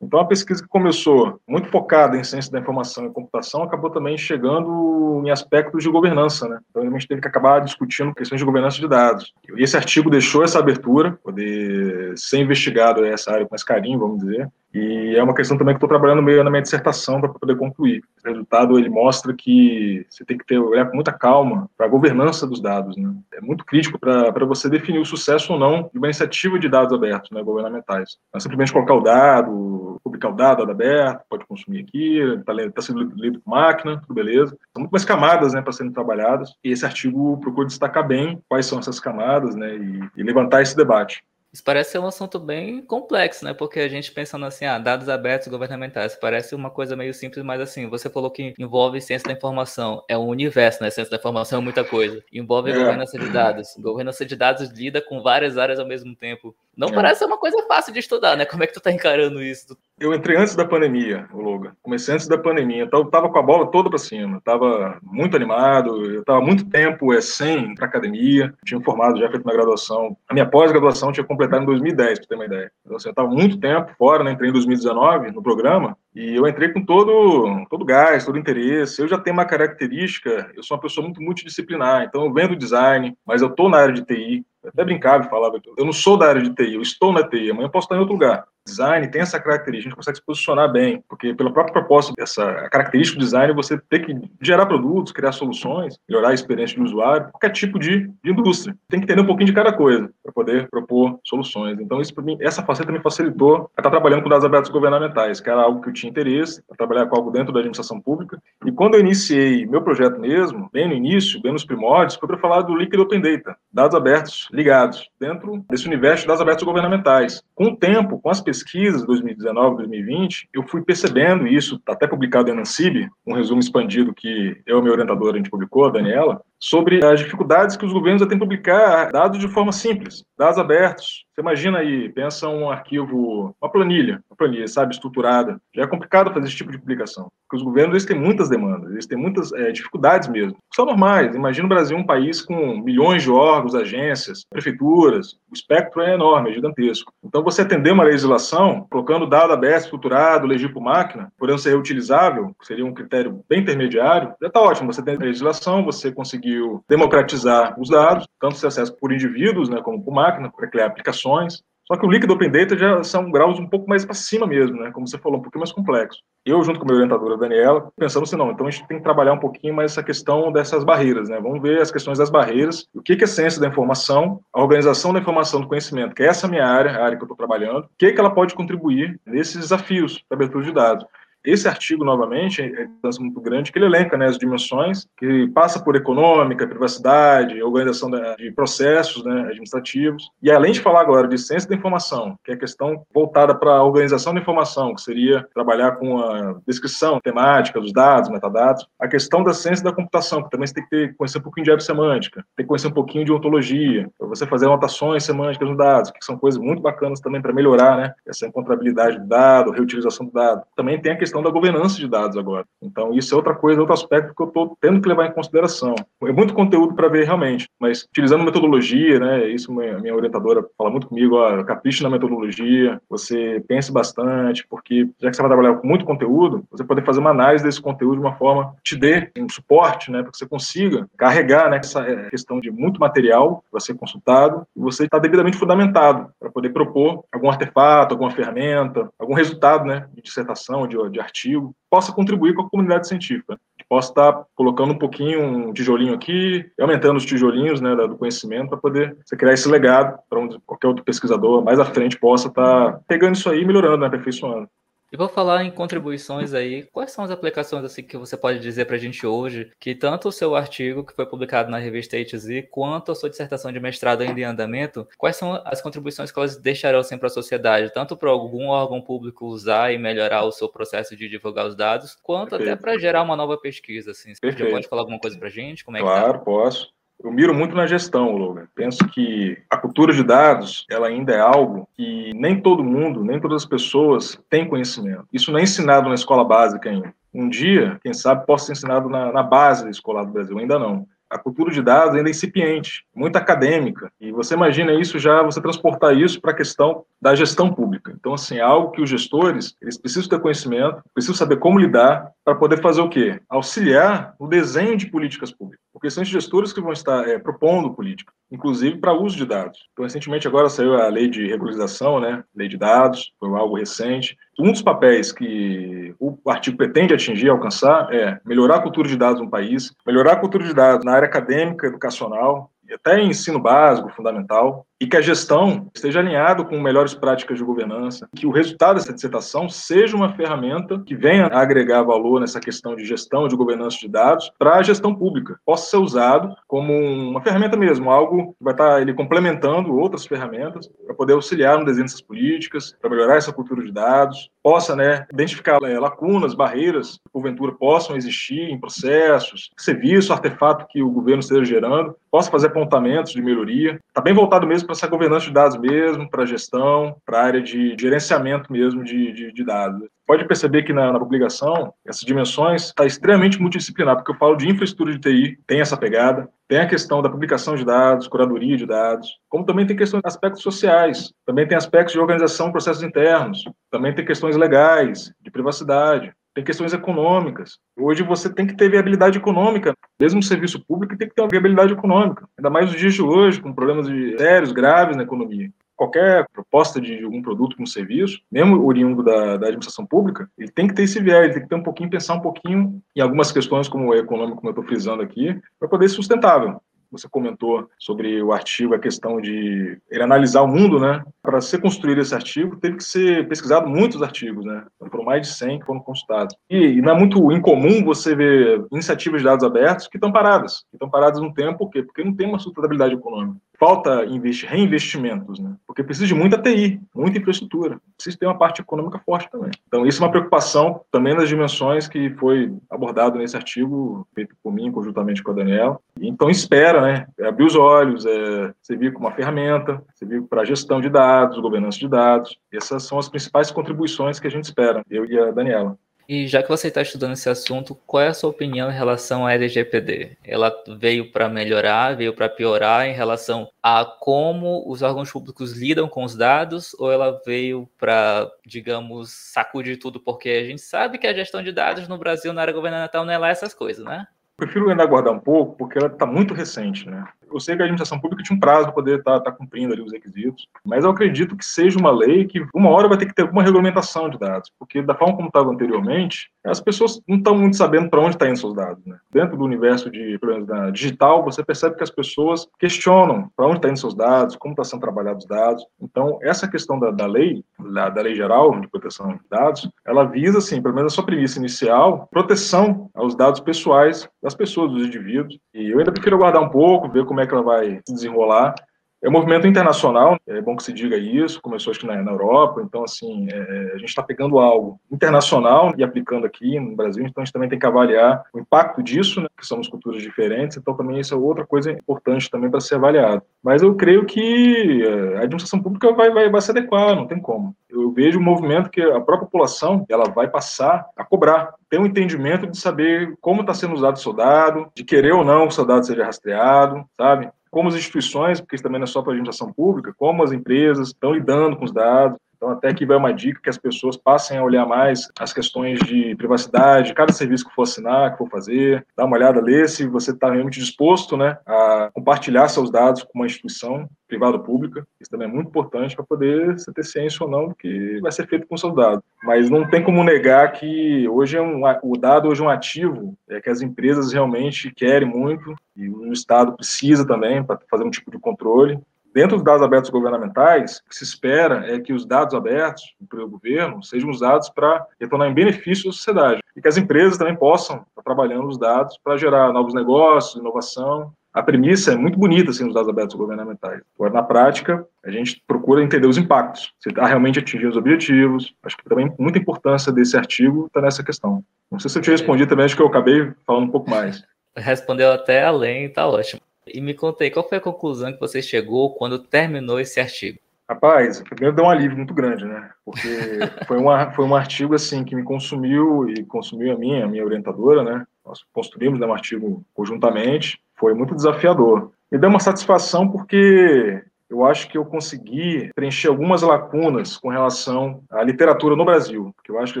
Então, 0.02 0.18
a 0.18 0.24
pesquisa 0.24 0.62
que 0.62 0.68
começou 0.68 1.38
muito 1.46 1.68
focada 1.68 2.16
em 2.16 2.24
ciência 2.24 2.50
da 2.50 2.58
informação 2.58 3.04
e 3.04 3.10
computação 3.10 3.62
acabou 3.62 3.90
também 3.90 4.16
chegando 4.16 5.22
em 5.22 5.30
aspectos 5.30 5.82
de 5.82 5.90
governança, 5.90 6.48
né? 6.48 6.58
Então, 6.70 6.82
a 6.82 6.90
gente 6.90 7.06
teve 7.06 7.20
que 7.20 7.28
acabar 7.28 7.60
discutindo 7.60 8.14
questões 8.14 8.38
de 8.38 8.44
governança 8.44 8.78
de 8.78 8.88
dados. 8.88 9.34
E 9.54 9.62
esse 9.62 9.76
artigo 9.76 10.08
deixou 10.08 10.42
essa 10.42 10.58
abertura, 10.58 11.18
poder 11.22 12.16
ser 12.16 12.38
investigado 12.38 13.04
essa 13.04 13.30
área 13.30 13.44
com 13.44 13.52
mais 13.52 13.62
carinho, 13.62 13.98
vamos 13.98 14.20
dizer, 14.20 14.48
e 14.72 15.16
é 15.16 15.22
uma 15.22 15.34
questão 15.34 15.58
também 15.58 15.74
que 15.74 15.78
estou 15.78 15.88
trabalhando 15.88 16.22
meio 16.22 16.44
na 16.44 16.50
minha 16.50 16.62
dissertação 16.62 17.20
para 17.20 17.28
poder 17.28 17.56
concluir. 17.56 18.02
O 18.24 18.28
resultado 18.28 18.78
ele 18.78 18.88
mostra 18.88 19.34
que 19.34 20.06
você 20.08 20.24
tem 20.24 20.38
que 20.38 20.46
ter 20.46 20.58
olhar 20.58 20.86
com 20.86 20.94
muita 20.94 21.12
calma 21.12 21.68
para 21.76 21.86
a 21.86 21.88
governança 21.88 22.46
dos 22.46 22.60
dados. 22.60 22.96
Né? 22.96 23.12
É 23.34 23.40
muito 23.40 23.64
crítico 23.64 23.98
para 23.98 24.44
você 24.46 24.68
definir 24.68 25.00
o 25.00 25.04
sucesso 25.04 25.52
ou 25.52 25.58
não 25.58 25.90
de 25.92 25.98
uma 25.98 26.06
iniciativa 26.06 26.56
de 26.56 26.68
dados 26.68 26.92
abertos, 26.92 27.30
né, 27.32 27.42
governamentais. 27.42 28.16
Não 28.32 28.38
é 28.38 28.40
simplesmente 28.40 28.72
colocar 28.72 28.94
o 28.94 29.00
dado, 29.00 30.00
publicar 30.04 30.28
o 30.28 30.36
dado, 30.36 30.58
dado 30.58 30.70
aberto, 30.70 31.24
pode 31.28 31.46
consumir 31.46 31.80
aqui, 31.80 32.18
está 32.18 32.54
tá 32.70 32.82
sendo 32.82 33.02
lido 33.16 33.40
por 33.40 33.50
máquina, 33.50 34.00
tudo 34.00 34.14
beleza. 34.14 34.56
São 34.72 34.82
muito 34.82 34.92
mais 34.92 35.04
camadas 35.04 35.52
né, 35.52 35.60
para 35.60 35.72
serem 35.72 35.92
trabalhadas 35.92 36.54
e 36.62 36.70
esse 36.70 36.84
artigo 36.84 37.38
procura 37.38 37.66
destacar 37.66 38.06
bem 38.06 38.40
quais 38.48 38.66
são 38.66 38.78
essas 38.78 39.00
camadas 39.00 39.56
né, 39.56 39.74
e, 39.74 40.00
e 40.16 40.22
levantar 40.22 40.62
esse 40.62 40.76
debate. 40.76 41.24
Isso 41.52 41.64
parece 41.64 41.92
ser 41.92 41.98
um 41.98 42.06
assunto 42.06 42.38
bem 42.38 42.80
complexo, 42.80 43.44
né? 43.44 43.52
Porque 43.52 43.80
a 43.80 43.88
gente 43.88 44.12
pensando 44.12 44.46
assim, 44.46 44.64
ah, 44.64 44.78
dados 44.78 45.08
abertos 45.08 45.48
governamentais, 45.48 46.14
parece 46.14 46.54
uma 46.54 46.70
coisa 46.70 46.94
meio 46.94 47.12
simples, 47.12 47.44
mas 47.44 47.60
assim, 47.60 47.88
você 47.88 48.08
falou 48.08 48.30
que 48.30 48.54
envolve 48.56 49.00
ciência 49.00 49.26
da 49.26 49.36
informação, 49.36 50.04
é 50.08 50.16
um 50.16 50.28
universo, 50.28 50.80
né? 50.82 50.90
Ciência 50.90 51.10
da 51.10 51.16
informação 51.16 51.58
é 51.58 51.62
muita 51.62 51.82
coisa. 51.82 52.22
Envolve 52.32 52.70
é. 52.70 52.74
governança 52.74 53.18
de 53.18 53.28
dados. 53.30 53.74
Governança 53.78 54.24
de 54.24 54.36
dados 54.36 54.70
lida 54.70 55.02
com 55.02 55.22
várias 55.22 55.58
áreas 55.58 55.80
ao 55.80 55.86
mesmo 55.86 56.14
tempo. 56.14 56.54
Não 56.76 56.88
é. 56.88 56.92
parece 56.92 57.18
ser 57.18 57.24
uma 57.24 57.38
coisa 57.38 57.60
fácil 57.66 57.92
de 57.92 57.98
estudar, 57.98 58.36
né? 58.36 58.44
Como 58.46 58.62
é 58.62 58.66
que 58.68 58.72
tu 58.72 58.80
tá 58.80 58.92
encarando 58.92 59.42
isso? 59.42 59.76
Eu 60.00 60.14
entrei 60.14 60.34
antes 60.34 60.56
da 60.56 60.64
pandemia, 60.64 61.28
o 61.30 61.42
Logan. 61.42 61.72
Comecei 61.82 62.14
antes 62.14 62.26
da 62.26 62.38
pandemia, 62.38 62.84
então 62.84 63.00
eu 63.00 63.10
tava 63.10 63.28
com 63.28 63.38
a 63.38 63.42
bola 63.42 63.70
toda 63.70 63.90
para 63.90 63.98
cima, 63.98 64.40
tava 64.42 64.98
muito 65.02 65.36
animado, 65.36 66.10
eu 66.10 66.24
tava 66.24 66.40
muito 66.40 66.64
tempo 66.70 67.12
é, 67.12 67.20
sem 67.20 67.74
para 67.74 67.84
academia, 67.84 68.54
tinha 68.64 68.80
formado, 68.80 69.20
já 69.20 69.28
feito 69.28 69.44
minha 69.44 69.58
graduação. 69.58 70.16
A 70.26 70.32
minha 70.32 70.46
pós-graduação 70.46 71.12
tinha 71.12 71.22
completado 71.22 71.64
em 71.64 71.66
2010, 71.66 72.18
para 72.18 72.28
ter 72.28 72.34
uma 72.34 72.46
ideia. 72.46 72.72
Então, 72.82 72.96
assim, 72.96 73.10
eu 73.10 73.14
tava 73.14 73.28
muito 73.28 73.60
tempo 73.60 73.92
fora, 73.98 74.24
né? 74.24 74.32
Entrei 74.32 74.48
em 74.48 74.54
2019 74.54 75.32
no 75.32 75.42
programa, 75.42 75.94
e 76.14 76.34
eu 76.34 76.48
entrei 76.48 76.70
com 76.70 76.82
todo, 76.82 77.66
todo 77.68 77.84
gás, 77.84 78.24
todo 78.24 78.38
interesse. 78.38 79.02
Eu 79.02 79.06
já 79.06 79.18
tenho 79.18 79.36
uma 79.36 79.44
característica, 79.44 80.50
eu 80.56 80.62
sou 80.62 80.78
uma 80.78 80.82
pessoa 80.82 81.04
muito 81.04 81.20
multidisciplinar, 81.20 82.04
então 82.04 82.24
eu 82.24 82.32
vendo 82.32 82.56
design, 82.56 83.14
mas 83.26 83.42
eu 83.42 83.48
estou 83.48 83.68
na 83.68 83.76
área 83.76 83.92
de 83.92 84.02
TI. 84.02 84.46
Eu 84.62 84.70
até 84.70 84.82
brincava 84.82 85.24
e 85.24 85.28
falava, 85.28 85.60
eu 85.76 85.84
não 85.84 85.92
sou 85.92 86.16
da 86.16 86.26
área 86.26 86.42
de 86.42 86.54
TI, 86.54 86.74
eu 86.74 86.82
estou 86.82 87.12
na 87.12 87.22
TI, 87.22 87.50
amanhã 87.50 87.66
eu 87.66 87.70
posso 87.70 87.84
estar 87.84 87.96
em 87.96 87.98
outro 87.98 88.14
lugar 88.14 88.46
design 88.70 89.08
tem 89.08 89.22
essa 89.22 89.40
característica, 89.40 89.88
a 89.88 89.90
gente 89.90 89.96
consegue 89.96 90.18
se 90.18 90.24
posicionar 90.24 90.70
bem, 90.70 91.02
porque 91.08 91.34
pela 91.34 91.52
própria 91.52 91.72
proposta 91.72 92.12
dessa 92.16 92.68
característica 92.70 93.18
do 93.18 93.24
design, 93.24 93.52
você 93.52 93.78
tem 93.78 94.02
que 94.02 94.30
gerar 94.40 94.66
produtos, 94.66 95.12
criar 95.12 95.32
soluções, 95.32 95.98
melhorar 96.08 96.30
a 96.30 96.34
experiência 96.34 96.78
do 96.78 96.84
usuário, 96.84 97.28
qualquer 97.30 97.50
tipo 97.50 97.78
de, 97.78 98.08
de 98.22 98.30
indústria. 98.30 98.76
Tem 98.88 99.00
que 99.00 99.04
entender 99.04 99.22
um 99.22 99.26
pouquinho 99.26 99.46
de 99.46 99.52
cada 99.52 99.72
coisa 99.72 100.10
para 100.22 100.32
poder 100.32 100.68
propor 100.70 101.18
soluções. 101.24 101.78
Então, 101.80 102.00
isso 102.00 102.14
mim, 102.22 102.36
essa 102.40 102.62
faceta 102.62 102.92
me 102.92 103.00
facilitou 103.00 103.70
a 103.76 103.80
estar 103.80 103.90
trabalhando 103.90 104.22
com 104.22 104.28
dados 104.28 104.44
abertos 104.44 104.70
governamentais, 104.70 105.40
que 105.40 105.48
era 105.48 105.62
algo 105.62 105.80
que 105.80 105.88
eu 105.88 105.92
tinha 105.92 106.10
interesse, 106.10 106.62
a 106.70 106.76
trabalhar 106.76 107.06
com 107.06 107.16
algo 107.16 107.30
dentro 107.30 107.52
da 107.52 107.60
administração 107.60 108.00
pública. 108.00 108.40
E 108.64 108.72
quando 108.72 108.94
eu 108.94 109.00
iniciei 109.00 109.66
meu 109.66 109.82
projeto 109.82 110.20
mesmo, 110.20 110.68
bem 110.72 110.88
no 110.88 110.94
início, 110.94 111.40
bem 111.40 111.52
nos 111.52 111.64
primórdios, 111.64 112.18
foi 112.18 112.28
para 112.28 112.38
falar 112.38 112.62
do 112.62 112.76
Liquid 112.76 113.00
Open 113.00 113.20
Data, 113.20 113.56
dados 113.72 113.96
abertos 113.96 114.48
ligados, 114.52 115.08
dentro 115.18 115.64
desse 115.70 115.86
universo 115.86 116.22
de 116.22 116.28
dados 116.28 116.42
abertos 116.42 116.64
governamentais. 116.64 117.42
Com 117.54 117.66
o 117.66 117.76
tempo, 117.76 118.18
com 118.18 118.30
as 118.30 118.40
pesquisas 118.40 119.02
de 119.02 119.06
2019, 119.06 119.76
2020, 119.76 120.48
eu 120.52 120.66
fui 120.66 120.82
percebendo 120.82 121.46
isso, 121.46 121.76
está 121.76 121.92
até 121.92 122.06
publicado 122.06 122.52
no 122.52 122.62
NCIB, 122.62 123.08
um 123.26 123.34
resumo 123.34 123.60
expandido 123.60 124.14
que 124.14 124.60
eu 124.66 124.78
e 124.78 124.82
minha 124.82 124.92
orientadora 124.92 125.34
a 125.34 125.36
gente 125.38 125.50
publicou, 125.50 125.86
a 125.86 125.90
Daniela, 125.90 126.42
sobre 126.60 127.04
as 127.04 127.18
dificuldades 127.18 127.76
que 127.76 127.86
os 127.86 127.92
governos 127.92 128.26
têm 128.26 128.38
publicar 128.38 129.10
dados 129.10 129.38
de 129.38 129.48
forma 129.48 129.72
simples, 129.72 130.22
dados 130.38 130.58
abertos. 130.58 131.24
Você 131.34 131.40
imagina 131.40 131.78
aí, 131.78 132.10
pensa 132.10 132.48
um 132.48 132.70
arquivo, 132.70 133.54
uma 133.60 133.70
planilha, 133.70 134.22
uma 134.30 134.36
planilha, 134.36 134.68
sabe, 134.68 134.92
estruturada. 134.92 135.58
Já 135.74 135.84
é 135.84 135.86
complicado 135.86 136.32
fazer 136.34 136.46
esse 136.46 136.56
tipo 136.56 136.70
de 136.70 136.78
publicação, 136.78 137.28
porque 137.48 137.56
os 137.56 137.62
governos 137.62 137.92
eles 137.92 138.04
têm 138.04 138.18
muitas 138.18 138.50
demandas, 138.50 138.90
eles 138.90 139.06
têm 139.06 139.16
muitas 139.16 139.50
é, 139.52 139.72
dificuldades 139.72 140.28
mesmo. 140.28 140.58
São 140.74 140.84
normais. 140.84 141.34
Imagina 141.34 141.64
o 141.64 141.68
Brasil 141.68 141.96
um 141.96 142.04
país 142.04 142.42
com 142.42 142.76
milhões 142.82 143.22
de 143.22 143.30
órgãos, 143.30 143.74
agências, 143.74 144.44
prefeituras. 144.50 145.32
O 145.50 145.54
espectro 145.54 146.02
é 146.02 146.14
enorme, 146.14 146.50
é 146.50 146.52
gigantesco. 146.52 147.12
Então, 147.24 147.42
você 147.42 147.62
atender 147.62 147.92
uma 147.92 148.04
legislação, 148.04 148.86
colocando 148.90 149.26
dado 149.26 149.52
aberto, 149.52 149.84
estruturado, 149.84 150.46
legível 150.46 150.74
por 150.74 150.82
máquina, 150.82 151.32
podendo 151.38 151.58
ser 151.58 151.70
reutilizável, 151.70 152.54
seria 152.62 152.84
um 152.84 152.92
critério 152.92 153.42
bem 153.48 153.60
intermediário, 153.60 154.34
já 154.40 154.48
está 154.48 154.60
ótimo. 154.60 154.92
Você 154.92 155.02
tem 155.02 155.16
legislação, 155.16 155.84
você 155.84 156.12
conseguir 156.12 156.49
conseguiu 156.50 156.84
democratizar 156.88 157.78
os 157.78 157.88
dados, 157.88 158.26
tanto 158.40 158.56
se 158.56 158.66
acesso 158.66 158.96
por 158.96 159.12
indivíduos, 159.12 159.68
né, 159.68 159.80
como 159.82 160.02
por 160.02 160.12
máquina, 160.12 160.50
para 160.50 160.68
criar 160.68 160.86
aplicações. 160.86 161.62
Só 161.86 161.96
que 161.96 162.06
o 162.06 162.10
líquido 162.10 162.34
Open 162.34 162.50
Data 162.50 162.78
já 162.78 163.02
são 163.02 163.32
graus 163.32 163.58
um 163.58 163.66
pouco 163.66 163.88
mais 163.88 164.04
para 164.04 164.14
cima 164.14 164.46
mesmo, 164.46 164.80
né? 164.80 164.92
Como 164.92 165.08
você 165.08 165.18
falou, 165.18 165.40
um 165.40 165.42
pouquinho 165.42 165.62
mais 165.62 165.72
complexo. 165.72 166.20
Eu, 166.46 166.62
junto 166.62 166.78
com 166.78 166.84
a 166.84 166.86
minha 166.86 166.98
orientadora, 166.98 167.36
Daniela, 167.36 167.90
pensamos 167.98 168.28
assim, 168.28 168.38
não, 168.38 168.52
então 168.52 168.64
a 168.64 168.70
gente 168.70 168.86
tem 168.86 168.98
que 168.98 169.02
trabalhar 169.02 169.32
um 169.32 169.40
pouquinho 169.40 169.74
mais 169.74 169.90
essa 169.90 170.02
questão 170.02 170.52
dessas 170.52 170.84
barreiras, 170.84 171.28
né? 171.28 171.40
Vamos 171.40 171.60
ver 171.60 171.80
as 171.80 171.90
questões 171.90 172.16
das 172.16 172.30
barreiras, 172.30 172.86
o 172.94 173.02
que 173.02 173.14
é 173.14 173.24
a 173.24 173.26
ciência 173.26 173.60
da 173.60 173.66
informação, 173.66 174.40
a 174.54 174.62
organização 174.62 175.12
da 175.12 175.18
informação 175.18 175.60
do 175.60 175.66
conhecimento, 175.66 176.14
que 176.14 176.22
é 176.22 176.26
essa 176.26 176.46
minha 176.46 176.64
área, 176.64 176.92
a 176.92 177.04
área 177.04 177.16
que 177.16 177.24
eu 177.24 177.26
estou 177.26 177.36
trabalhando, 177.36 177.80
o 177.80 177.90
que, 177.98 178.06
é 178.06 178.12
que 178.12 178.20
ela 178.20 178.30
pode 178.30 178.54
contribuir 178.54 179.20
nesses 179.26 179.56
desafios 179.56 180.22
da 180.30 180.36
abertura 180.36 180.64
de 180.64 180.72
dados. 180.72 181.04
Esse 181.44 181.66
artigo, 181.66 182.04
novamente, 182.04 182.60
é 182.60 182.86
um 183.06 183.24
muito 183.24 183.40
grande, 183.40 183.72
que 183.72 183.78
ele 183.78 183.86
elenca 183.86 184.16
né, 184.16 184.26
as 184.26 184.38
dimensões, 184.38 185.06
que 185.16 185.48
passa 185.48 185.82
por 185.82 185.96
econômica, 185.96 186.66
privacidade, 186.66 187.62
organização 187.62 188.10
de 188.10 188.52
processos 188.52 189.24
né, 189.24 189.42
administrativos. 189.42 190.30
E 190.42 190.50
além 190.50 190.72
de 190.72 190.80
falar 190.80 191.00
agora 191.00 191.26
de 191.26 191.38
ciência 191.38 191.68
da 191.68 191.76
informação, 191.76 192.36
que 192.44 192.50
é 192.50 192.54
a 192.54 192.58
questão 192.58 193.02
voltada 193.12 193.54
para 193.54 193.72
a 193.72 193.84
organização 193.84 194.34
da 194.34 194.40
informação, 194.40 194.94
que 194.94 195.00
seria 195.00 195.46
trabalhar 195.54 195.92
com 195.92 196.18
a 196.18 196.56
descrição 196.66 197.20
temática 197.20 197.80
dos 197.80 197.92
dados, 197.92 198.30
metadados, 198.30 198.86
a 198.98 199.08
questão 199.08 199.42
da 199.42 199.54
ciência 199.54 199.84
da 199.84 199.92
computação, 199.92 200.42
que 200.42 200.50
também 200.50 200.66
você 200.66 200.74
tem 200.74 200.84
que 200.84 200.90
ter, 200.90 201.16
conhecer 201.16 201.38
um 201.38 201.42
pouquinho 201.42 201.76
de 201.76 201.84
semântica, 201.84 202.44
tem 202.56 202.64
que 202.64 202.68
conhecer 202.68 202.88
um 202.88 202.92
pouquinho 202.92 203.24
de 203.24 203.32
ontologia, 203.32 204.10
para 204.18 204.28
você 204.28 204.46
fazer 204.46 204.66
anotações 204.66 205.24
semânticas 205.24 205.68
nos 205.68 205.78
dados, 205.78 206.10
que 206.10 206.24
são 206.24 206.36
coisas 206.36 206.60
muito 206.60 206.82
bacanas 206.82 207.20
também 207.20 207.40
para 207.40 207.52
melhorar 207.52 207.96
né, 207.96 208.12
essa 208.26 208.46
encontrabilidade 208.46 209.18
do 209.18 209.26
dado, 209.26 209.70
reutilização 209.70 210.26
do 210.26 210.32
dado. 210.32 210.62
Também 210.76 211.00
tem 211.00 211.12
a 211.12 211.16
questão 211.16 211.29
questão 211.30 211.42
da 211.42 211.50
governança 211.50 211.96
de 211.96 212.08
dados 212.08 212.36
agora. 212.36 212.64
Então, 212.82 213.14
isso 213.14 213.32
é 213.32 213.36
outra 213.36 213.54
coisa, 213.54 213.80
outro 213.80 213.94
aspecto 213.94 214.34
que 214.34 214.42
eu 214.42 214.48
estou 214.48 214.76
tendo 214.80 215.00
que 215.00 215.08
levar 215.08 215.26
em 215.26 215.32
consideração. 215.32 215.94
É 216.24 216.32
muito 216.32 216.52
conteúdo 216.52 216.94
para 216.94 217.08
ver 217.08 217.24
realmente, 217.24 217.68
mas 217.78 218.02
utilizando 218.02 218.44
metodologia, 218.44 219.20
né? 219.20 219.48
Isso 219.48 219.72
minha, 219.72 219.98
minha 219.98 220.14
orientadora 220.14 220.64
fala 220.76 220.90
muito 220.90 221.06
comigo, 221.06 221.36
ó, 221.36 221.56
na 221.56 222.10
metodologia, 222.10 223.00
você 223.08 223.62
pense 223.68 223.92
bastante, 223.92 224.66
porque 224.68 225.08
já 225.20 225.30
que 225.30 225.36
você 225.36 225.42
vai 225.42 225.50
trabalhar 225.50 225.74
com 225.76 225.86
muito 225.86 226.04
conteúdo, 226.04 226.64
você 226.70 226.82
pode 226.82 227.02
fazer 227.02 227.20
uma 227.20 227.30
análise 227.30 227.62
desse 227.62 227.80
conteúdo 227.80 228.14
de 228.16 228.20
uma 228.20 228.34
forma 228.34 228.74
que 228.76 228.94
te 228.94 228.96
dê 228.96 229.30
um 229.38 229.48
suporte, 229.48 230.10
né? 230.10 230.22
Para 230.22 230.32
que 230.32 230.38
você 230.38 230.46
consiga 230.46 231.08
carregar, 231.16 231.70
né? 231.70 231.78
Essa 231.78 232.00
é, 232.02 232.30
questão 232.30 232.60
de 232.60 232.70
muito 232.70 232.98
material 232.98 233.62
para 233.70 233.80
ser 233.80 233.94
consultado 233.94 234.66
e 234.76 234.80
você 234.80 235.04
está 235.04 235.18
devidamente 235.18 235.56
fundamentado 235.56 236.30
para 236.38 236.50
poder 236.50 236.70
propor 236.70 237.24
algum 237.32 237.48
artefato, 237.48 238.14
alguma 238.14 238.30
ferramenta, 238.30 239.08
algum 239.18 239.34
resultado, 239.34 239.84
né? 239.84 240.08
De 240.14 240.22
dissertação, 240.22 240.86
de, 240.86 240.96
de 241.10 241.19
artigo, 241.20 241.74
possa 241.90 242.12
contribuir 242.12 242.54
com 242.54 242.62
a 242.62 242.68
comunidade 242.68 243.08
científica. 243.08 243.58
Possa 243.88 244.10
estar 244.10 244.44
colocando 244.54 244.92
um 244.92 244.98
pouquinho, 244.98 245.42
um 245.42 245.72
tijolinho 245.72 246.14
aqui, 246.14 246.64
aumentando 246.80 247.16
os 247.16 247.26
tijolinhos 247.26 247.80
né, 247.80 247.94
do 247.96 248.16
conhecimento 248.16 248.68
para 248.68 248.78
poder 248.78 249.16
você 249.24 249.36
criar 249.36 249.54
esse 249.54 249.68
legado 249.68 250.18
para 250.28 250.38
onde 250.38 250.58
qualquer 250.60 250.86
outro 250.86 251.04
pesquisador 251.04 251.64
mais 251.64 251.80
à 251.80 251.84
frente 251.84 252.16
possa 252.16 252.48
estar 252.48 253.00
pegando 253.08 253.34
isso 253.34 253.50
aí 253.50 253.62
e 253.62 253.64
melhorando, 253.64 253.98
né, 253.98 254.06
aperfeiçoando. 254.06 254.68
E 255.12 255.16
vou 255.16 255.28
falar 255.28 255.64
em 255.64 255.72
contribuições 255.72 256.54
aí, 256.54 256.84
quais 256.84 257.10
são 257.10 257.24
as 257.24 257.32
aplicações 257.32 257.84
assim 257.84 258.00
que 258.00 258.16
você 258.16 258.36
pode 258.36 258.60
dizer 258.60 258.84
para 258.84 258.94
a 258.94 258.98
gente 258.98 259.26
hoje, 259.26 259.72
que 259.80 259.92
tanto 259.92 260.28
o 260.28 260.32
seu 260.32 260.54
artigo 260.54 261.04
que 261.04 261.12
foi 261.12 261.26
publicado 261.26 261.68
na 261.68 261.78
revista 261.78 262.16
HZ, 262.16 262.68
quanto 262.70 263.10
a 263.10 263.14
sua 263.16 263.28
dissertação 263.28 263.72
de 263.72 263.80
mestrado 263.80 264.22
ainda 264.22 264.38
em 264.38 264.44
andamento, 264.44 265.08
quais 265.18 265.34
são 265.34 265.60
as 265.64 265.82
contribuições 265.82 266.30
que 266.30 266.38
elas 266.38 266.56
deixarão 266.56 267.00
assim 267.00 267.18
para 267.18 267.26
a 267.26 267.30
sociedade, 267.30 267.92
tanto 267.92 268.16
para 268.16 268.30
algum 268.30 268.68
órgão 268.68 269.02
público 269.02 269.46
usar 269.46 269.92
e 269.92 269.98
melhorar 269.98 270.44
o 270.44 270.52
seu 270.52 270.68
processo 270.68 271.16
de 271.16 271.28
divulgar 271.28 271.66
os 271.66 271.74
dados, 271.74 272.16
quanto 272.22 272.50
Perfeito. 272.50 272.72
até 272.72 272.80
para 272.80 272.98
gerar 272.98 273.22
uma 273.22 273.34
nova 273.34 273.58
pesquisa, 273.58 274.12
assim. 274.12 274.32
Você 274.34 274.70
pode 274.70 274.86
falar 274.86 275.02
alguma 275.02 275.18
coisa 275.18 275.36
para 275.36 275.48
a 275.48 275.50
gente? 275.50 275.84
Como 275.84 275.96
é 275.96 276.00
claro, 276.00 276.34
que 276.34 276.38
tá? 276.38 276.44
posso. 276.44 276.99
Eu 277.22 277.30
miro 277.30 277.54
muito 277.54 277.74
na 277.74 277.86
gestão, 277.86 278.36
Logan. 278.36 278.66
Penso 278.74 279.06
que 279.08 279.58
a 279.68 279.76
cultura 279.76 280.12
de 280.12 280.22
dados, 280.22 280.86
ela 280.90 281.08
ainda 281.08 281.32
é 281.32 281.40
algo 281.40 281.86
que 281.94 282.32
nem 282.34 282.60
todo 282.60 282.82
mundo, 282.82 283.22
nem 283.22 283.38
todas 283.38 283.62
as 283.62 283.68
pessoas 283.68 284.40
têm 284.48 284.66
conhecimento. 284.66 285.26
Isso 285.32 285.52
não 285.52 285.58
é 285.58 285.62
ensinado 285.62 286.08
na 286.08 286.14
escola 286.14 286.44
básica 286.44 286.88
ainda. 286.88 287.12
Um 287.32 287.48
dia, 287.48 287.98
quem 288.02 288.14
sabe, 288.14 288.46
possa 288.46 288.66
ser 288.66 288.72
ensinado 288.72 289.08
na, 289.08 289.30
na 289.32 289.42
base 289.42 289.84
da 289.84 289.90
escola 289.90 290.24
do 290.24 290.32
Brasil, 290.32 290.58
ainda 290.58 290.78
não 290.78 291.06
a 291.30 291.38
cultura 291.38 291.70
de 291.70 291.80
dados 291.80 292.16
ainda 292.16 292.28
é 292.28 292.32
incipiente, 292.32 293.04
muito 293.14 293.36
acadêmica. 293.36 294.10
E 294.20 294.32
você 294.32 294.54
imagina 294.54 294.92
isso 294.92 295.18
já, 295.18 295.42
você 295.42 295.60
transportar 295.60 296.16
isso 296.16 296.40
para 296.40 296.50
a 296.50 296.56
questão 296.56 297.04
da 297.22 297.34
gestão 297.34 297.72
pública. 297.72 298.12
Então, 298.18 298.34
assim, 298.34 298.56
é 298.56 298.62
algo 298.62 298.90
que 298.90 299.00
os 299.00 299.08
gestores, 299.08 299.76
eles 299.80 299.96
precisam 299.96 300.28
ter 300.28 300.40
conhecimento, 300.40 301.02
precisam 301.14 301.36
saber 301.36 301.58
como 301.58 301.78
lidar 301.78 302.32
para 302.44 302.54
poder 302.54 302.80
fazer 302.82 303.00
o 303.00 303.08
quê? 303.08 303.40
Auxiliar 303.48 304.34
no 304.40 304.48
desenho 304.48 304.96
de 304.96 305.06
políticas 305.06 305.52
públicas. 305.52 305.84
Porque 305.92 306.10
são 306.10 306.22
os 306.22 306.28
gestores 306.28 306.72
que 306.72 306.80
vão 306.80 306.92
estar 306.92 307.28
é, 307.28 307.38
propondo 307.38 307.92
política, 307.92 308.32
inclusive 308.50 308.98
para 308.98 309.12
uso 309.12 309.36
de 309.36 309.44
dados. 309.44 309.88
Então, 309.92 310.04
recentemente 310.04 310.48
agora 310.48 310.68
saiu 310.68 310.94
a 310.94 311.08
lei 311.08 311.28
de 311.28 311.46
regularização, 311.46 312.20
né? 312.20 312.42
Lei 312.54 312.68
de 312.68 312.76
dados, 312.76 313.32
foi 313.38 313.48
algo 313.50 313.76
recente. 313.76 314.36
Um 314.58 314.72
dos 314.72 314.82
papéis 314.82 315.30
que 315.32 315.99
o 316.20 316.50
artigo 316.50 316.76
pretende 316.76 317.14
atingir, 317.14 317.48
alcançar, 317.48 318.12
é 318.12 318.38
melhorar 318.44 318.76
a 318.76 318.82
cultura 318.82 319.08
de 319.08 319.16
dados 319.16 319.40
no 319.40 319.48
país, 319.48 319.90
melhorar 320.06 320.34
a 320.34 320.36
cultura 320.36 320.64
de 320.64 320.74
dados 320.74 321.04
na 321.04 321.12
área 321.12 321.26
acadêmica, 321.26 321.86
educacional, 321.86 322.70
até 322.94 323.22
ensino 323.22 323.58
básico, 323.58 324.10
fundamental, 324.10 324.86
e 325.00 325.06
que 325.06 325.16
a 325.16 325.20
gestão 325.20 325.90
esteja 325.94 326.20
alinhado 326.20 326.66
com 326.66 326.78
melhores 326.78 327.14
práticas 327.14 327.56
de 327.56 327.64
governança, 327.64 328.28
que 328.36 328.46
o 328.46 328.50
resultado 328.50 328.96
dessa 328.96 329.14
dissertação 329.14 329.68
seja 329.68 330.14
uma 330.14 330.34
ferramenta 330.34 331.02
que 331.06 331.14
venha 331.14 331.46
a 331.46 331.60
agregar 331.60 332.02
valor 332.02 332.38
nessa 332.38 332.60
questão 332.60 332.94
de 332.94 333.06
gestão 333.06 333.48
de 333.48 333.56
governança 333.56 333.96
de 333.98 334.08
dados 334.08 334.52
para 334.58 334.76
a 334.76 334.82
gestão 334.82 335.14
pública, 335.14 335.58
possa 335.64 335.90
ser 335.90 335.96
usado 335.96 336.54
como 336.68 336.92
uma 336.92 337.40
ferramenta 337.40 337.78
mesmo, 337.78 338.10
algo 338.10 338.52
que 338.52 338.64
vai 338.64 338.74
estar 338.74 339.00
ele 339.00 339.14
complementando 339.14 339.96
outras 339.96 340.26
ferramentas 340.26 340.90
para 341.06 341.14
poder 341.14 341.32
auxiliar 341.32 341.78
no 341.78 341.84
desenho 341.86 342.04
dessas 342.04 342.20
políticas, 342.20 342.94
para 343.00 343.08
melhorar 343.08 343.36
essa 343.36 343.52
cultura 343.52 343.82
de 343.82 343.90
dados, 343.90 344.50
possa 344.62 344.94
né, 344.94 345.26
identificar 345.32 345.82
é, 345.82 345.98
lacunas, 345.98 346.54
barreiras 346.54 347.12
que 347.12 347.32
porventura 347.32 347.72
possam 347.72 348.16
existir 348.16 348.68
em 348.70 348.78
processos, 348.78 349.70
serviço, 349.78 350.32
artefato 350.32 350.86
que 350.90 351.02
o 351.02 351.10
governo 351.10 351.40
esteja 351.40 351.64
gerando, 351.64 352.14
possa 352.30 352.50
fazer 352.50 352.68
apontamentos 352.80 353.32
de 353.32 353.42
melhoria. 353.42 354.00
Está 354.08 354.20
bem 354.20 354.34
voltado 354.34 354.66
mesmo 354.66 354.86
para 354.86 354.94
essa 354.94 355.06
governança 355.06 355.46
de 355.46 355.52
dados 355.52 355.78
mesmo, 355.78 356.28
para 356.28 356.46
gestão, 356.46 357.16
para 357.24 357.38
a 357.38 357.44
área 357.44 357.62
de 357.62 357.96
gerenciamento 357.98 358.72
mesmo 358.72 359.04
de, 359.04 359.32
de, 359.32 359.52
de 359.52 359.64
dados. 359.64 360.08
Pode 360.26 360.46
perceber 360.46 360.84
que 360.84 360.92
na, 360.92 361.12
na 361.12 361.18
publicação, 361.18 361.92
essas 362.06 362.22
dimensões 362.22 362.84
está 362.84 363.04
extremamente 363.04 363.60
multidisciplinar, 363.60 364.14
porque 364.14 364.30
eu 364.30 364.36
falo 364.36 364.54
de 364.54 364.68
infraestrutura 364.68 365.12
de 365.12 365.18
TI, 365.18 365.58
tem 365.66 365.80
essa 365.80 365.96
pegada, 365.96 366.48
tem 366.68 366.78
a 366.78 366.86
questão 366.86 367.20
da 367.20 367.28
publicação 367.28 367.74
de 367.74 367.84
dados, 367.84 368.28
curadoria 368.28 368.76
de 368.76 368.86
dados, 368.86 369.28
como 369.48 369.66
também 369.66 369.84
tem 369.84 369.96
questões 369.96 370.20
de 370.20 370.28
aspectos 370.28 370.62
sociais, 370.62 371.32
também 371.44 371.66
tem 371.66 371.76
aspectos 371.76 372.12
de 372.12 372.20
organização 372.20 372.70
processos 372.70 373.02
internos, 373.02 373.64
também 373.90 374.14
tem 374.14 374.24
questões 374.24 374.56
legais, 374.56 375.32
de 375.40 375.50
privacidade, 375.50 376.32
tem 376.60 376.64
questões 376.64 376.92
econômicas. 376.92 377.78
Hoje 377.96 378.22
você 378.22 378.52
tem 378.52 378.66
que 378.66 378.76
ter 378.76 378.90
viabilidade 378.90 379.38
econômica, 379.38 379.94
mesmo 380.20 380.42
serviço 380.42 380.84
público 380.84 381.16
tem 381.16 381.28
que 381.28 381.34
ter 381.34 381.42
uma 381.42 381.48
viabilidade 381.48 381.92
econômica, 381.92 382.46
ainda 382.56 382.70
mais 382.70 382.86
nos 382.86 383.00
dias 383.00 383.14
de 383.14 383.22
hoje, 383.22 383.60
com 383.60 383.72
problemas 383.72 384.06
sérios, 384.38 384.72
graves 384.72 385.16
na 385.16 385.22
economia. 385.22 385.70
Qualquer 385.96 386.46
proposta 386.52 386.98
de 386.98 387.22
algum 387.22 387.42
produto, 387.42 387.76
um 387.78 387.86
serviço, 387.86 388.40
mesmo 388.50 388.82
oriundo 388.86 389.22
da, 389.22 389.58
da 389.58 389.66
administração 389.66 390.06
pública, 390.06 390.48
ele 390.56 390.70
tem 390.70 390.86
que 390.86 390.94
ter 390.94 391.02
esse 391.02 391.20
viés, 391.20 391.44
ele 391.44 391.52
tem 391.52 391.62
que 391.62 391.68
ter 391.68 391.74
um 391.74 391.82
pouquinho, 391.82 392.08
pensar 392.08 392.34
um 392.34 392.40
pouquinho 392.40 393.02
em 393.14 393.20
algumas 393.20 393.52
questões, 393.52 393.86
como 393.86 394.08
o 394.08 394.14
econômico, 394.14 394.56
como 394.56 394.68
eu 394.68 394.72
estou 394.72 394.84
frisando 394.84 395.22
aqui, 395.22 395.60
para 395.78 395.88
poder 395.88 396.08
ser 396.08 396.16
sustentável 396.16 396.80
você 397.10 397.28
comentou 397.28 397.88
sobre 397.98 398.42
o 398.42 398.52
artigo, 398.52 398.94
a 398.94 398.98
questão 398.98 399.40
de 399.40 399.98
ele 400.10 400.22
analisar 400.22 400.62
o 400.62 400.68
mundo, 400.68 400.98
né? 401.00 401.22
Para 401.42 401.60
ser 401.60 401.80
construído 401.80 402.20
esse 402.20 402.34
artigo, 402.34 402.76
teve 402.76 402.96
que 402.96 403.04
ser 403.04 403.48
pesquisado 403.48 403.88
muitos 403.88 404.22
artigos, 404.22 404.64
né? 404.64 404.84
Foram 405.10 405.24
mais 405.24 405.42
de 405.42 405.54
100 405.54 405.80
que 405.80 405.86
foram 405.86 406.00
consultados. 406.00 406.54
E, 406.68 406.76
e 406.76 407.02
não 407.02 407.12
é 407.12 407.18
muito 407.18 407.50
incomum 407.52 408.04
você 408.04 408.34
ver 408.34 408.84
iniciativas 408.92 409.40
de 409.40 409.46
dados 409.46 409.64
abertos 409.64 410.06
que 410.06 410.16
estão 410.16 410.32
paradas. 410.32 410.84
Que 410.90 410.96
estão 410.96 411.10
paradas 411.10 411.40
no 411.40 411.52
tempo, 411.52 411.78
por 411.78 411.90
quê? 411.90 412.02
Porque 412.02 412.24
não 412.24 412.34
tem 412.34 412.46
uma 412.46 412.58
sustentabilidade 412.58 413.14
econômica 413.14 413.60
falta 413.80 414.26
reinvestimentos, 414.66 415.58
né? 415.58 415.74
porque 415.86 416.04
precisa 416.04 416.26
de 416.26 416.34
muita 416.34 416.60
TI, 416.60 417.00
muita 417.14 417.38
infraestrutura, 417.38 417.98
precisa 418.14 418.36
ter 418.38 418.44
uma 418.44 418.58
parte 418.58 418.82
econômica 418.82 419.18
forte 419.18 419.50
também. 419.50 419.70
Então, 419.88 420.06
isso 420.06 420.22
é 420.22 420.26
uma 420.26 420.30
preocupação 420.30 421.00
também 421.10 421.34
das 421.34 421.48
dimensões 421.48 422.06
que 422.06 422.28
foi 422.34 422.76
abordado 422.90 423.38
nesse 423.38 423.56
artigo 423.56 424.28
feito 424.34 424.54
por 424.62 424.70
mim, 424.70 424.92
conjuntamente 424.92 425.42
com 425.42 425.52
a 425.52 425.54
Daniela. 425.54 425.98
Então, 426.20 426.50
espera, 426.50 427.00
né? 427.00 427.26
É 427.38 427.46
abrir 427.46 427.64
os 427.64 427.74
olhos, 427.74 428.26
é 428.26 428.74
servir 428.82 429.14
como 429.14 429.26
uma 429.26 429.34
ferramenta, 429.34 430.02
servir 430.14 430.42
para 430.42 430.64
gestão 430.64 431.00
de 431.00 431.08
dados, 431.08 431.58
governança 431.58 431.98
de 431.98 432.08
dados. 432.08 432.58
Essas 432.70 433.04
são 433.04 433.18
as 433.18 433.30
principais 433.30 433.70
contribuições 433.70 434.38
que 434.38 434.46
a 434.46 434.50
gente 434.50 434.64
espera, 434.64 435.02
eu 435.08 435.24
e 435.24 435.38
a 435.38 435.50
Daniela. 435.50 435.96
E 436.32 436.46
já 436.46 436.62
que 436.62 436.68
você 436.68 436.86
está 436.86 437.02
estudando 437.02 437.32
esse 437.32 437.48
assunto, 437.48 437.92
qual 438.06 438.22
é 438.22 438.28
a 438.28 438.34
sua 438.34 438.50
opinião 438.50 438.88
em 438.88 438.94
relação 438.94 439.44
à 439.44 439.52
LGPD? 439.52 440.36
Ela 440.44 440.72
veio 440.96 441.32
para 441.32 441.48
melhorar, 441.48 442.16
veio 442.16 442.32
para 442.32 442.48
piorar 442.48 443.04
em 443.04 443.12
relação 443.12 443.68
a 443.82 444.04
como 444.04 444.88
os 444.88 445.02
órgãos 445.02 445.32
públicos 445.32 445.72
lidam 445.72 446.08
com 446.08 446.22
os 446.22 446.36
dados, 446.36 446.94
ou 447.00 447.10
ela 447.10 447.40
veio 447.44 447.90
para, 447.98 448.48
digamos, 448.64 449.32
sacudir 449.32 449.98
tudo? 449.98 450.20
Porque 450.20 450.50
a 450.50 450.64
gente 450.64 450.82
sabe 450.82 451.18
que 451.18 451.26
a 451.26 451.34
gestão 451.34 451.64
de 451.64 451.72
dados 451.72 452.06
no 452.06 452.16
Brasil, 452.16 452.52
na 452.52 452.60
área 452.60 452.72
governamental, 452.72 453.24
não 453.24 453.32
é 453.32 453.36
lá 453.38 453.48
essas 453.48 453.74
coisas, 453.74 454.04
né? 454.04 454.24
Prefiro 454.56 454.88
ainda 454.88 455.02
aguardar 455.02 455.32
um 455.32 455.40
pouco, 455.40 455.74
porque 455.74 455.98
ela 455.98 456.06
está 456.06 456.26
muito 456.26 456.54
recente, 456.54 457.10
né? 457.10 457.26
Eu 457.52 457.60
sei 457.60 457.76
que 457.76 457.82
a 457.82 457.84
administração 457.84 458.20
pública 458.20 458.42
tinha 458.42 458.56
um 458.56 458.60
prazo 458.60 458.84
para 458.84 458.92
poder 458.92 459.18
estar 459.18 459.40
tá, 459.40 459.50
tá 459.50 459.52
cumprindo 459.52 459.92
ali 459.92 460.02
os 460.02 460.12
requisitos, 460.12 460.66
mas 460.84 461.04
eu 461.04 461.10
acredito 461.10 461.56
que 461.56 461.64
seja 461.64 461.98
uma 461.98 462.10
lei 462.10 462.44
que 462.44 462.64
uma 462.74 462.90
hora 462.90 463.08
vai 463.08 463.18
ter 463.18 463.26
que 463.26 463.34
ter 463.34 463.42
alguma 463.42 463.62
regulamentação 463.62 464.28
de 464.30 464.38
dados, 464.38 464.70
porque 464.78 465.02
da 465.02 465.14
forma 465.14 465.34
como 465.34 465.48
estava 465.48 465.70
anteriormente, 465.70 466.50
as 466.64 466.80
pessoas 466.80 467.20
não 467.26 467.38
estão 467.38 467.56
muito 467.56 467.76
sabendo 467.76 468.08
para 468.08 468.20
onde 468.20 468.30
estão 468.30 468.46
tá 468.46 468.50
indo 468.50 468.60
seus 468.60 468.74
dados. 468.74 469.04
Né? 469.04 469.16
Dentro 469.32 469.56
do 469.56 469.64
universo 469.64 470.10
de 470.10 470.38
da 470.66 470.90
digital, 470.90 471.42
você 471.42 471.64
percebe 471.64 471.96
que 471.96 472.02
as 472.02 472.10
pessoas 472.10 472.66
questionam 472.78 473.50
para 473.56 473.66
onde 473.66 473.76
estão 473.76 473.88
tá 473.88 473.90
indo 473.90 473.98
seus 473.98 474.14
dados, 474.14 474.56
como 474.56 474.72
estão 474.72 474.84
sendo 474.84 475.00
trabalhados 475.00 475.40
os 475.40 475.46
dados. 475.46 475.86
Então, 476.00 476.38
essa 476.42 476.68
questão 476.68 476.98
da, 476.98 477.10
da 477.10 477.26
lei, 477.26 477.64
da, 477.92 478.08
da, 478.08 478.22
lei 478.22 478.34
geral 478.34 478.78
de 478.78 478.88
proteção 478.88 479.32
de 479.32 479.40
dados, 479.50 479.88
ela 480.06 480.24
visa, 480.24 480.58
assim, 480.58 480.80
pelo 480.80 480.94
menos 480.94 481.12
a 481.12 481.14
sua 481.14 481.24
premissa 481.24 481.58
inicial, 481.58 482.28
proteção 482.30 483.10
aos 483.14 483.34
dados 483.34 483.60
pessoais 483.60 484.28
das 484.42 484.54
pessoas, 484.54 484.92
dos 484.92 485.06
indivíduos. 485.06 485.58
E 485.74 485.90
eu 485.90 485.98
ainda 485.98 486.12
prefiro 486.12 486.36
aguardar 486.36 486.62
um 486.62 486.68
pouco, 486.68 487.08
ver 487.08 487.24
como 487.24 487.39
como 487.40 487.42
é 487.42 487.46
que 487.46 487.54
ela 487.54 487.62
vai 487.62 488.00
se 488.06 488.14
desenrolar. 488.14 488.74
É 489.22 489.28
um 489.28 489.32
movimento 489.32 489.66
internacional, 489.66 490.38
é 490.46 490.62
bom 490.62 490.74
que 490.74 490.82
se 490.82 490.94
diga 490.94 491.14
isso, 491.14 491.60
começou 491.60 491.90
acho 491.90 492.00
que 492.00 492.06
na, 492.06 492.22
na 492.22 492.30
Europa, 492.30 492.80
então, 492.82 493.04
assim, 493.04 493.48
é, 493.50 493.92
a 493.94 493.98
gente 493.98 494.08
está 494.08 494.22
pegando 494.22 494.58
algo 494.58 494.98
internacional 495.12 495.92
e 495.94 496.02
aplicando 496.02 496.46
aqui 496.46 496.80
no 496.80 496.96
Brasil, 496.96 497.26
então 497.26 497.42
a 497.42 497.44
gente 497.44 497.52
também 497.52 497.68
tem 497.68 497.78
que 497.78 497.84
avaliar 497.84 498.42
o 498.50 498.58
impacto 498.58 499.02
disso, 499.02 499.42
né, 499.42 499.48
que 499.54 499.66
somos 499.66 499.88
culturas 499.88 500.22
diferentes, 500.22 500.78
então 500.78 500.96
também 500.96 501.20
isso 501.20 501.34
é 501.34 501.36
outra 501.36 501.66
coisa 501.66 501.92
importante 501.92 502.48
também 502.48 502.70
para 502.70 502.80
ser 502.80 502.94
avaliado. 502.94 503.42
Mas 503.62 503.82
eu 503.82 503.94
creio 503.94 504.24
que 504.24 505.04
é, 505.04 505.36
a 505.36 505.42
administração 505.42 505.82
pública 505.82 506.10
vai, 506.12 506.30
vai, 506.30 506.48
vai 506.48 506.60
se 506.62 506.70
adequar, 506.70 507.14
não 507.14 507.26
tem 507.26 507.38
como. 507.38 507.76
Eu 507.90 508.10
vejo 508.12 508.38
um 508.38 508.42
movimento 508.42 508.88
que 508.88 509.02
a 509.02 509.20
própria 509.20 509.46
população 509.46 510.06
ela 510.08 510.30
vai 510.30 510.48
passar 510.48 511.06
a 511.14 511.24
cobrar, 511.24 511.74
ter 511.90 512.00
um 512.00 512.06
entendimento 512.06 512.66
de 512.66 512.78
saber 512.78 513.36
como 513.38 513.60
está 513.60 513.74
sendo 513.74 513.94
usado 513.94 514.16
o 514.16 514.20
soldado, 514.20 514.86
de 514.94 515.04
querer 515.04 515.32
ou 515.32 515.44
não 515.44 515.66
que 515.66 515.74
o 515.74 515.76
soldado 515.76 516.06
seja 516.06 516.24
rastreado, 516.24 517.04
sabe? 517.18 517.50
Como 517.70 517.88
as 517.88 517.94
instituições, 517.94 518.60
porque 518.60 518.76
isso 518.76 518.82
também 518.82 518.98
não 518.98 519.04
é 519.04 519.06
só 519.06 519.22
para 519.22 519.32
a 519.32 519.34
administração 519.34 519.72
pública, 519.72 520.14
como 520.16 520.42
as 520.42 520.52
empresas 520.52 521.08
estão 521.08 521.32
lidando 521.32 521.76
com 521.76 521.84
os 521.84 521.92
dados. 521.92 522.38
Então, 522.60 522.72
até 522.72 522.90
aqui 522.90 523.06
vai 523.06 523.16
uma 523.16 523.32
dica 523.32 523.58
que 523.62 523.70
as 523.70 523.78
pessoas 523.78 524.18
passem 524.18 524.58
a 524.58 524.62
olhar 524.62 524.84
mais 524.84 525.26
as 525.38 525.50
questões 525.50 525.98
de 526.00 526.36
privacidade, 526.36 527.14
cada 527.14 527.32
serviço 527.32 527.66
que 527.66 527.74
for 527.74 527.84
assinar, 527.84 528.32
que 528.32 528.36
for 528.36 528.50
fazer, 528.50 529.06
dá 529.16 529.24
uma 529.24 529.34
olhada, 529.34 529.62
ler 529.62 529.88
se 529.88 530.06
você 530.06 530.30
está 530.30 530.50
realmente 530.50 530.78
disposto 530.78 531.38
né, 531.38 531.56
a 531.64 532.10
compartilhar 532.12 532.68
seus 532.68 532.90
dados 532.90 533.22
com 533.22 533.30
uma 533.38 533.46
instituição 533.46 534.06
privada 534.28 534.58
ou 534.58 534.62
pública. 534.62 535.06
Isso 535.18 535.30
também 535.30 535.48
é 535.48 535.50
muito 535.50 535.68
importante 535.68 536.14
para 536.14 536.24
poder 536.24 536.78
você 536.78 536.92
ter 536.92 537.02
ciência 537.02 537.42
ou 537.46 537.50
não 537.50 537.72
que 537.72 538.20
vai 538.20 538.30
ser 538.30 538.46
feito 538.46 538.66
com 538.66 538.76
seus 538.76 538.94
dados. 538.94 539.24
Mas 539.42 539.70
não 539.70 539.88
tem 539.88 540.02
como 540.02 540.22
negar 540.22 540.72
que 540.72 541.26
hoje 541.28 541.56
é 541.56 541.62
um, 541.62 541.82
o 542.02 542.16
dado 542.18 542.46
hoje 542.46 542.60
é 542.60 542.64
um 542.64 542.68
ativo 542.68 543.34
é 543.48 543.58
que 543.58 543.70
as 543.70 543.80
empresas 543.80 544.34
realmente 544.34 544.92
querem 544.94 545.26
muito 545.26 545.74
e 545.96 546.10
o 546.10 546.30
Estado 546.30 546.76
precisa 546.76 547.26
também 547.26 547.64
para 547.64 547.80
fazer 547.90 548.04
um 548.04 548.10
tipo 548.10 548.30
de 548.30 548.38
controle. 548.38 549.00
Dentro 549.32 549.56
dos 549.56 549.64
dados 549.64 549.82
abertos 549.82 550.10
governamentais, 550.10 551.00
o 551.06 551.08
que 551.08 551.14
se 551.14 551.22
espera 551.22 551.84
é 551.86 552.00
que 552.00 552.12
os 552.12 552.26
dados 552.26 552.52
abertos 552.52 553.14
pelo 553.30 553.48
governo 553.48 554.02
sejam 554.02 554.28
usados 554.28 554.68
para 554.68 555.06
retornar 555.20 555.48
em 555.48 555.54
benefício 555.54 556.06
da 556.06 556.12
sociedade 556.12 556.60
e 556.76 556.82
que 556.82 556.88
as 556.88 556.96
empresas 556.96 557.38
também 557.38 557.54
possam 557.54 558.04
estar 558.08 558.22
trabalhando 558.24 558.66
os 558.66 558.76
dados 558.76 559.18
para 559.22 559.36
gerar 559.36 559.72
novos 559.72 559.94
negócios, 559.94 560.60
inovação. 560.60 561.32
A 561.52 561.62
premissa 561.62 562.12
é 562.12 562.16
muito 562.16 562.38
bonita, 562.38 562.70
assim, 562.70 562.86
os 562.86 562.94
dados 562.94 563.08
abertos 563.08 563.36
governamentais. 563.36 564.00
Agora, 564.16 564.34
na 564.34 564.42
prática, 564.42 565.06
a 565.24 565.30
gente 565.30 565.62
procura 565.66 566.02
entender 566.02 566.26
os 566.26 566.38
impactos, 566.38 566.92
se 566.98 567.08
está 567.08 567.26
realmente 567.26 567.58
atingindo 567.58 567.90
os 567.90 567.96
objetivos. 567.96 568.74
Acho 568.82 568.96
que 568.96 569.04
também 569.04 569.32
muita 569.38 569.58
importância 569.58 570.12
desse 570.12 570.36
artigo 570.36 570.86
está 570.86 571.00
nessa 571.00 571.22
questão. 571.24 571.64
Não 571.90 571.98
sei 571.98 572.10
se 572.10 572.18
eu 572.18 572.22
te 572.22 572.30
respondi 572.30 572.66
também, 572.66 572.84
acho 572.84 572.96
que 572.96 573.02
eu 573.02 573.08
acabei 573.08 573.52
falando 573.66 573.84
um 573.84 573.90
pouco 573.90 574.10
mais. 574.10 574.44
Respondeu 574.76 575.32
até 575.32 575.64
além, 575.64 576.08
tá 576.08 576.26
ótimo. 576.28 576.60
E 576.86 577.00
me 577.00 577.14
contei, 577.14 577.50
qual 577.50 577.68
foi 577.68 577.78
a 577.78 577.80
conclusão 577.80 578.32
que 578.32 578.40
você 578.40 578.62
chegou 578.62 579.14
quando 579.14 579.38
terminou 579.38 580.00
esse 580.00 580.20
artigo? 580.20 580.58
Rapaz, 580.88 581.40
primeiro 581.42 581.76
deu 581.76 581.84
um 581.84 581.90
alívio 581.90 582.16
muito 582.16 582.34
grande, 582.34 582.64
né? 582.64 582.90
Porque 583.04 583.28
foi, 583.86 583.96
uma, 583.96 584.32
foi 584.32 584.44
um 584.44 584.56
artigo, 584.56 584.94
assim, 584.94 585.22
que 585.22 585.36
me 585.36 585.44
consumiu 585.44 586.28
e 586.28 586.44
consumiu 586.44 586.92
a 586.92 586.98
minha, 586.98 587.24
a 587.24 587.28
minha 587.28 587.44
orientadora, 587.44 588.02
né? 588.02 588.26
Nós 588.44 588.64
construímos 588.72 589.20
né, 589.20 589.26
um 589.26 589.32
artigo 589.32 589.84
conjuntamente, 589.94 590.80
foi 590.96 591.14
muito 591.14 591.34
desafiador. 591.34 592.10
Me 592.30 592.38
deu 592.38 592.50
uma 592.50 592.58
satisfação 592.58 593.30
porque 593.30 594.20
eu 594.50 594.64
acho 594.66 594.88
que 594.88 594.98
eu 594.98 595.04
consegui 595.04 595.90
preencher 595.94 596.28
algumas 596.28 596.62
lacunas 596.62 597.36
com 597.36 597.48
relação 597.48 598.22
à 598.28 598.42
literatura 598.42 598.96
no 598.96 599.04
Brasil, 599.04 599.52
porque 599.54 599.70
eu 599.70 599.78
acho 599.78 599.92
que 599.92 600.00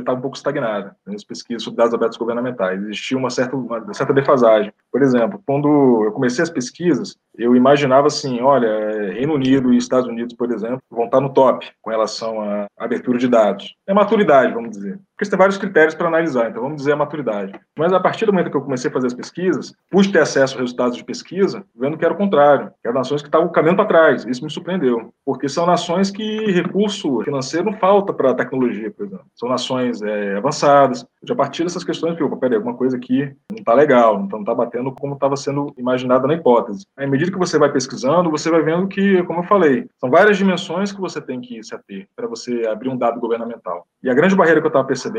estava 0.00 0.18
um 0.18 0.20
pouco 0.20 0.36
estagnada 0.36 0.96
nas 1.06 1.22
pesquisas 1.22 1.62
sobre 1.62 1.78
dados 1.78 1.94
abertos 1.94 2.18
governamentais. 2.18 2.82
Existia 2.82 3.16
uma 3.16 3.30
certa, 3.30 3.56
uma 3.56 3.94
certa 3.94 4.12
defasagem. 4.12 4.72
Por 4.90 5.02
exemplo, 5.02 5.40
quando 5.46 6.04
eu 6.04 6.12
comecei 6.12 6.42
as 6.42 6.50
pesquisas, 6.50 7.16
eu 7.38 7.54
imaginava 7.54 8.08
assim, 8.08 8.40
olha, 8.40 9.12
Reino 9.12 9.34
Unido 9.34 9.72
e 9.72 9.76
Estados 9.76 10.08
Unidos, 10.08 10.34
por 10.34 10.50
exemplo, 10.50 10.82
vão 10.90 11.04
estar 11.04 11.20
no 11.20 11.32
top 11.32 11.70
com 11.80 11.90
relação 11.90 12.40
à 12.40 12.66
abertura 12.76 13.18
de 13.18 13.28
dados. 13.28 13.74
É 13.86 13.94
maturidade, 13.94 14.52
vamos 14.52 14.70
dizer. 14.70 14.98
Porque 15.20 15.26
você 15.26 15.32
tem 15.32 15.38
vários 15.38 15.58
critérios 15.58 15.94
para 15.94 16.08
analisar, 16.08 16.48
então 16.48 16.62
vamos 16.62 16.78
dizer 16.78 16.92
a 16.92 16.96
maturidade. 16.96 17.52
Mas 17.76 17.92
a 17.92 18.00
partir 18.00 18.24
do 18.24 18.32
momento 18.32 18.50
que 18.50 18.56
eu 18.56 18.62
comecei 18.62 18.88
a 18.88 18.92
fazer 18.94 19.08
as 19.08 19.12
pesquisas, 19.12 19.74
pude 19.90 20.10
ter 20.10 20.20
acesso 20.20 20.54
aos 20.54 20.62
resultados 20.62 20.96
de 20.96 21.04
pesquisa, 21.04 21.62
vendo 21.78 21.98
que 21.98 22.04
era 22.06 22.14
o 22.14 22.16
contrário, 22.16 22.70
que 22.80 22.88
eram 22.88 22.96
nações 22.96 23.20
que 23.20 23.28
estavam 23.28 23.50
caminhando 23.50 23.76
para 23.76 23.84
trás. 23.84 24.24
Isso 24.24 24.42
me 24.42 24.50
surpreendeu, 24.50 25.12
porque 25.22 25.46
são 25.46 25.66
nações 25.66 26.10
que 26.10 26.50
recurso 26.52 27.20
financeiro 27.20 27.70
não 27.70 27.74
falta 27.74 28.14
para 28.14 28.30
a 28.30 28.34
tecnologia, 28.34 28.90
por 28.90 29.04
exemplo. 29.04 29.26
São 29.34 29.46
nações 29.46 30.00
é, 30.00 30.38
avançadas. 30.38 31.04
Já 31.22 31.34
partir 31.34 31.64
dessas 31.64 31.84
questões, 31.84 32.18
eu, 32.18 32.34
peraí, 32.38 32.56
alguma 32.56 32.74
coisa 32.74 32.96
aqui 32.96 33.30
não 33.52 33.58
está 33.58 33.74
legal, 33.74 34.26
não 34.26 34.40
está 34.40 34.54
batendo 34.54 34.90
como 34.92 35.12
estava 35.12 35.36
sendo 35.36 35.74
imaginado 35.76 36.26
na 36.26 36.32
hipótese. 36.32 36.86
À 36.96 37.06
medida 37.06 37.30
que 37.30 37.36
você 37.36 37.58
vai 37.58 37.70
pesquisando, 37.70 38.30
você 38.30 38.50
vai 38.50 38.62
vendo 38.62 38.88
que, 38.88 39.22
como 39.24 39.40
eu 39.40 39.44
falei, 39.44 39.86
são 39.98 40.08
várias 40.08 40.38
dimensões 40.38 40.92
que 40.92 41.00
você 41.00 41.20
tem 41.20 41.42
que 41.42 41.62
se 41.62 41.74
ater 41.74 42.08
para 42.16 42.26
você 42.26 42.66
abrir 42.66 42.88
um 42.88 42.96
dado 42.96 43.20
governamental. 43.20 43.86
E 44.02 44.08
a 44.08 44.14
grande 44.14 44.34
barreira 44.34 44.60
que 44.60 44.66
eu 44.66 44.70
estava 44.70 44.86
percebendo, 44.86 45.09